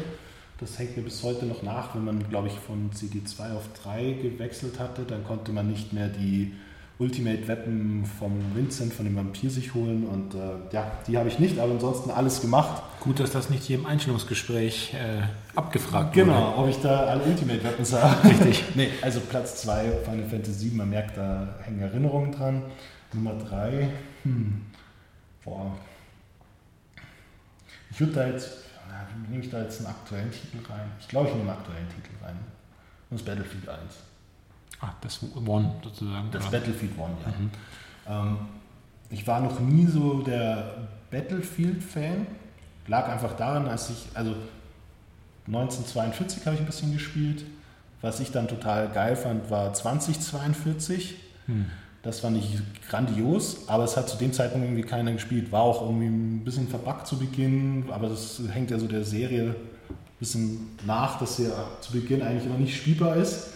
das 0.61 0.79
hängt 0.79 0.97
mir 0.97 1.03
bis 1.03 1.23
heute 1.23 1.47
noch 1.47 1.63
nach, 1.63 1.95
wenn 1.95 2.05
man, 2.05 2.29
glaube 2.29 2.49
ich, 2.49 2.55
von 2.55 2.91
CD2 2.93 3.57
auf 3.57 3.69
3 3.83 4.13
gewechselt 4.13 4.79
hatte, 4.79 5.03
dann 5.03 5.25
konnte 5.25 5.53
man 5.53 5.69
nicht 5.69 5.93
mehr 5.93 6.09
die 6.09 6.53
Ultimate 6.99 7.49
Weapon 7.49 8.05
vom 8.19 8.33
Vincent, 8.55 8.93
von 8.93 9.05
dem 9.05 9.17
Vampir 9.17 9.51
sich 9.51 9.75
holen. 9.75 10.07
Und 10.07 10.35
äh, 10.35 10.39
ja, 10.73 10.93
die 11.07 11.19
habe 11.19 11.29
ich 11.29 11.41
nicht, 11.41 11.59
aber 11.59 11.73
ansonsten 11.73 12.11
alles 12.11 12.41
gemacht. 12.41 12.83
Gut, 13.01 13.19
dass 13.19 13.33
das 13.33 13.51
nicht 13.51 13.65
hier 13.65 13.79
im 13.79 13.87
Einstellungsgespräch 13.87 14.95
äh, 14.95 15.23
abgefragt 15.57 16.13
genau, 16.13 16.33
wurde. 16.33 16.45
Genau, 16.45 16.63
ob 16.63 16.69
ich 16.69 16.81
da 16.81 17.07
alle 17.07 17.23
Ultimate 17.25 17.65
Weapons 17.65 17.93
habe. 17.93 18.29
Richtig. 18.29 18.65
nee, 18.77 18.91
also 19.03 19.21
Platz 19.21 19.63
2, 19.63 19.91
Final 20.05 20.25
Fantasy 20.29 20.53
7, 20.53 20.77
man 20.77 20.91
merkt, 20.91 21.17
da 21.17 21.57
hängen 21.63 21.81
Erinnerungen 21.81 22.31
dran. 22.31 22.63
Nummer 23.13 23.35
3, 23.35 23.89
hm, 24.23 24.63
boah. 25.45 25.77
Ich 27.91 28.01
würde 28.01 28.13
da 28.13 28.27
jetzt, 28.27 28.51
wie 29.25 29.31
nehme 29.31 29.45
ich 29.45 29.51
da 29.51 29.63
jetzt 29.63 29.79
einen 29.79 29.89
aktuellen 29.89 30.31
Titel 30.31 30.59
rein? 30.69 30.91
Ich 31.01 31.09
glaube, 31.09 31.29
ich 31.29 31.35
nehme 31.35 31.51
einen 31.51 31.59
aktuellen 31.59 31.89
Titel 31.89 32.25
rein. 32.25 32.37
Und 33.11 33.21
das 33.21 33.25
Battlefield 33.25 33.69
1. 33.69 33.81
Ah, 34.81 34.93
das 35.01 35.21
One 35.47 35.73
sozusagen. 35.83 36.31
Das 36.31 36.43
oder? 36.43 36.59
Battlefield 36.59 36.99
One, 36.99 37.15
ja. 37.25 37.33
Mhm. 37.39 37.51
Ähm, 38.29 38.39
ich 39.11 39.27
war 39.27 39.41
noch 39.41 39.61
nie 39.61 39.87
so 39.87 40.23
der 40.23 40.89
Battlefield-Fan. 41.11 42.27
Lag 42.87 43.09
einfach 43.09 43.35
daran, 43.37 43.67
als 43.67 43.91
ich, 43.91 44.09
also 44.15 44.35
1942 45.47 46.45
habe 46.47 46.57
ich 46.57 46.61
ein 46.61 46.67
bisschen 46.67 46.93
gespielt. 46.93 47.45
Was 48.03 48.21
ich 48.21 48.31
dann 48.31 48.49
total 48.49 48.89
geil 48.91 49.17
fand, 49.17 49.51
war 49.51 49.73
2042. 49.73 51.15
Hm. 51.47 51.67
Das 52.03 52.21
fand 52.21 52.37
ich 52.37 52.59
grandios, 52.91 53.67
aber 53.67 53.85
es 53.85 53.97
hat 53.97 54.11
zu 54.11 54.19
dem 54.19 54.35
Zeitpunkt 54.35 54.67
irgendwie 54.67 54.83
keiner 54.83 55.13
gespielt. 55.13 55.51
War 55.53 55.63
auch 55.63 55.81
irgendwie 55.81 56.09
ein 56.09 56.45
bisschen 56.45 56.69
verbuggt 56.69 57.07
zu 57.07 57.19
Beginn, 57.19 57.87
aber 57.91 58.11
das 58.11 58.43
hängt 58.53 58.71
ja 58.71 58.79
so 58.79 58.87
der 58.87 59.05
Serie 59.05 59.45
ein 59.45 59.55
bisschen 60.19 60.69
nach, 60.87 61.19
dass 61.19 61.39
sie 61.39 61.51
zu 61.81 61.93
Beginn 61.93 62.21
eigentlich 62.21 62.45
noch 62.45 62.59
nicht 62.59 62.77
spielbar 62.77 63.17
ist. 63.17 63.54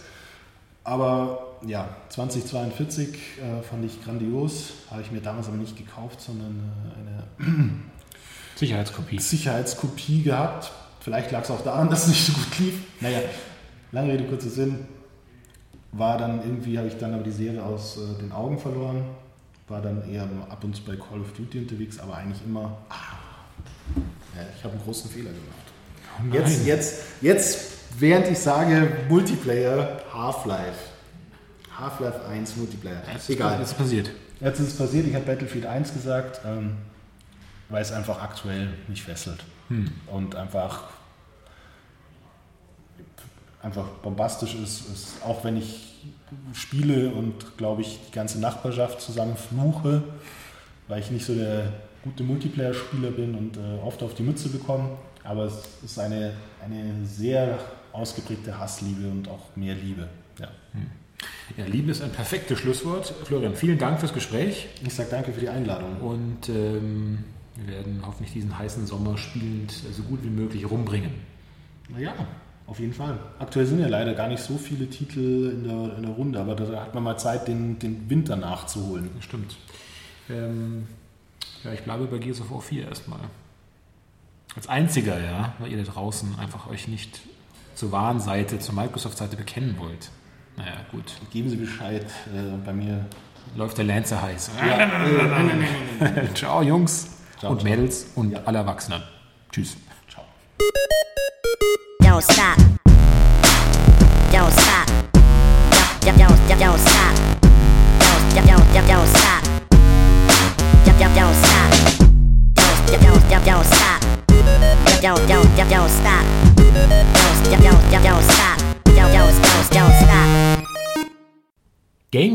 Aber 0.83 1.57
ja, 1.65 1.89
2042 2.09 3.09
äh, 3.09 3.61
fand 3.63 3.85
ich 3.85 4.03
grandios. 4.03 4.73
Habe 4.89 5.01
ich 5.01 5.11
mir 5.11 5.21
damals 5.21 5.47
aber 5.47 5.57
nicht 5.57 5.77
gekauft, 5.77 6.21
sondern 6.21 6.71
äh, 7.39 7.43
eine 7.43 7.69
Sicherheitskopie. 8.55 9.19
Sicherheitskopie 9.19 10.23
gehabt. 10.23 10.71
Vielleicht 11.01 11.31
lag 11.31 11.43
es 11.43 11.51
auch 11.51 11.63
daran, 11.63 11.89
dass 11.91 12.03
es 12.03 12.09
nicht 12.09 12.25
so 12.25 12.33
gut 12.33 12.59
lief. 12.59 12.73
Naja, 13.01 13.19
lange 13.91 14.13
Rede, 14.13 14.25
kurzer 14.25 14.49
Sinn. 14.49 14.87
War 15.91 16.17
dann 16.17 16.39
irgendwie, 16.43 16.77
habe 16.77 16.87
ich 16.87 16.97
dann 16.97 17.13
aber 17.13 17.23
die 17.23 17.31
Serie 17.31 17.63
aus 17.63 17.97
äh, 17.97 18.21
den 18.21 18.31
Augen 18.31 18.59
verloren. 18.59 19.03
War 19.67 19.81
dann 19.81 20.09
eher 20.09 20.27
ab 20.49 20.63
und 20.63 20.75
zu 20.75 20.83
bei 20.83 20.95
Call 20.95 21.21
of 21.21 21.33
Duty 21.33 21.59
unterwegs, 21.59 21.99
aber 21.99 22.15
eigentlich 22.15 22.41
immer. 22.45 22.77
Ah, 22.89 23.17
ja, 24.35 24.43
ich 24.55 24.63
habe 24.63 24.73
einen 24.73 24.83
großen 24.83 25.09
Fehler 25.09 25.31
gemacht. 25.31 25.69
Oh 26.19 26.33
jetzt, 26.33 26.65
jetzt, 26.65 27.03
jetzt 27.21 27.78
während 27.97 28.27
ich 28.27 28.39
sage 28.39 28.97
Multiplayer 29.07 30.01
Half-Life. 30.13 30.89
Half-Life 31.79 32.25
1 32.25 32.57
Multiplayer. 32.57 33.01
Jetzt 33.13 33.29
Egal. 33.29 33.59
Jetzt 33.59 33.71
ist 33.71 33.77
passiert. 33.77 34.11
Jetzt 34.39 34.59
ist 34.59 34.67
es 34.67 34.77
passiert. 34.77 35.07
Ich 35.07 35.15
habe 35.15 35.25
Battlefield 35.25 35.65
1 35.65 35.93
gesagt, 35.93 36.41
ähm, 36.45 36.77
weil 37.69 37.81
es 37.81 37.91
einfach 37.91 38.21
aktuell 38.21 38.69
mich 38.87 39.03
fesselt. 39.03 39.43
Hm. 39.69 39.89
Und 40.07 40.35
einfach, 40.35 40.89
einfach 43.61 43.85
bombastisch 44.01 44.55
ist, 44.55 44.89
ist, 44.89 45.23
auch 45.23 45.43
wenn 45.43 45.57
ich 45.57 45.89
spiele 46.53 47.09
und, 47.09 47.57
glaube 47.57 47.81
ich, 47.81 47.99
die 48.07 48.11
ganze 48.11 48.39
Nachbarschaft 48.39 49.01
zusammen 49.01 49.35
fluche, 49.35 50.03
weil 50.87 50.99
ich 50.99 51.11
nicht 51.11 51.25
so 51.25 51.35
der 51.35 51.71
gute 52.03 52.23
Multiplayer-Spieler 52.23 53.11
bin 53.11 53.35
und 53.35 53.57
äh, 53.57 53.81
oft 53.85 54.01
auf 54.03 54.13
die 54.13 54.23
Mütze 54.23 54.49
bekomme. 54.49 54.89
Aber 55.23 55.45
es 55.45 55.61
ist 55.83 55.99
eine, 55.99 56.33
eine 56.63 57.05
sehr 57.05 57.59
ausgeprägte 57.93 58.57
Hassliebe 58.57 59.09
und 59.09 59.27
auch 59.27 59.55
mehr 59.55 59.75
Liebe. 59.75 60.07
Ja. 60.39 60.47
Hm. 60.73 60.87
Ja, 61.57 61.65
Liebe 61.65 61.91
ist 61.91 62.01
ein 62.01 62.11
perfektes 62.11 62.59
Schlusswort. 62.59 63.13
Florian, 63.25 63.55
vielen 63.55 63.77
Dank 63.77 63.99
fürs 63.99 64.13
Gespräch. 64.13 64.67
Ich 64.85 64.93
sage 64.93 65.09
danke 65.11 65.33
für 65.33 65.41
die 65.41 65.49
Einladung. 65.49 65.97
Und 65.97 66.47
ähm, 66.49 67.25
wir 67.55 67.73
werden 67.73 68.01
hoffentlich 68.05 68.33
diesen 68.33 68.57
heißen 68.57 68.85
Sommer 68.87 69.17
spielend 69.17 69.71
so 69.71 70.03
gut 70.03 70.23
wie 70.23 70.29
möglich 70.29 70.69
rumbringen. 70.69 71.11
Ja, 71.97 72.13
auf 72.67 72.79
jeden 72.79 72.93
Fall. 72.93 73.19
Aktuell 73.39 73.65
sind 73.65 73.79
ja 73.79 73.87
leider 73.87 74.13
gar 74.13 74.27
nicht 74.27 74.41
so 74.41 74.57
viele 74.57 74.89
Titel 74.89 75.51
in 75.53 75.63
der, 75.63 75.97
in 75.97 76.03
der 76.03 76.11
Runde, 76.11 76.39
aber 76.39 76.55
da 76.55 76.81
hat 76.81 76.93
man 76.93 77.03
mal 77.03 77.17
Zeit, 77.17 77.47
den, 77.47 77.79
den 77.79 78.09
Winter 78.09 78.35
nachzuholen. 78.35 79.09
Stimmt. 79.19 79.57
Ähm, 80.29 80.87
ja, 81.63 81.73
ich 81.73 81.81
bleibe 81.81 82.05
bei 82.05 82.19
Gears 82.19 82.41
of 82.41 82.51
War 82.51 82.61
4 82.61 82.87
erstmal. 82.87 83.19
Als 84.55 84.67
einziger, 84.67 85.19
ja, 85.19 85.53
weil 85.59 85.71
ihr 85.71 85.83
da 85.83 85.91
draußen 85.91 86.37
einfach 86.39 86.69
euch 86.69 86.87
nicht 86.87 87.21
zur 87.79 87.93
wahren 87.93 88.19
Seite, 88.19 88.59
zur 88.59 88.75
Microsoft-Seite 88.75 89.37
bekennen 89.37 89.75
wollt. 89.79 90.09
Naja, 90.57 90.73
gut. 90.91 91.13
Geben 91.31 91.49
Sie 91.49 91.55
Bescheid, 91.55 92.03
äh, 92.03 92.57
bei 92.65 92.73
mir 92.73 93.05
läuft 93.55 93.77
der 93.77 93.85
Lancer 93.85 94.21
heiß. 94.21 94.51
Ja. 94.67 96.33
ciao, 96.33 96.61
Jungs 96.61 97.07
ciao, 97.39 97.53
und 97.53 97.61
ciao. 97.61 97.69
Mädels 97.69 98.07
und 98.15 98.31
ja. 98.31 98.41
alle 98.43 98.57
Erwachsenen. 98.57 99.01
Tschüss. 99.49 99.77
Ciao. 100.09 100.25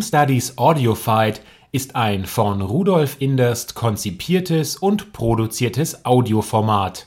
Studies 0.05 0.59
Audiofight 0.59 1.40
ist 1.73 1.97
ein 1.97 2.27
von 2.27 2.61
Rudolf 2.61 3.17
Inderst 3.21 3.75
konzipiertes 3.75 4.77
und 4.77 5.14
produziertes 5.14 6.05
Audioformat. 6.05 7.07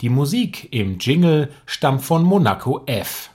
Die 0.00 0.08
Musik 0.08 0.72
im 0.72 0.98
Jingle 0.98 1.52
stammt 1.66 2.02
von 2.02 2.24
Monaco 2.24 2.82
F. 2.86 3.30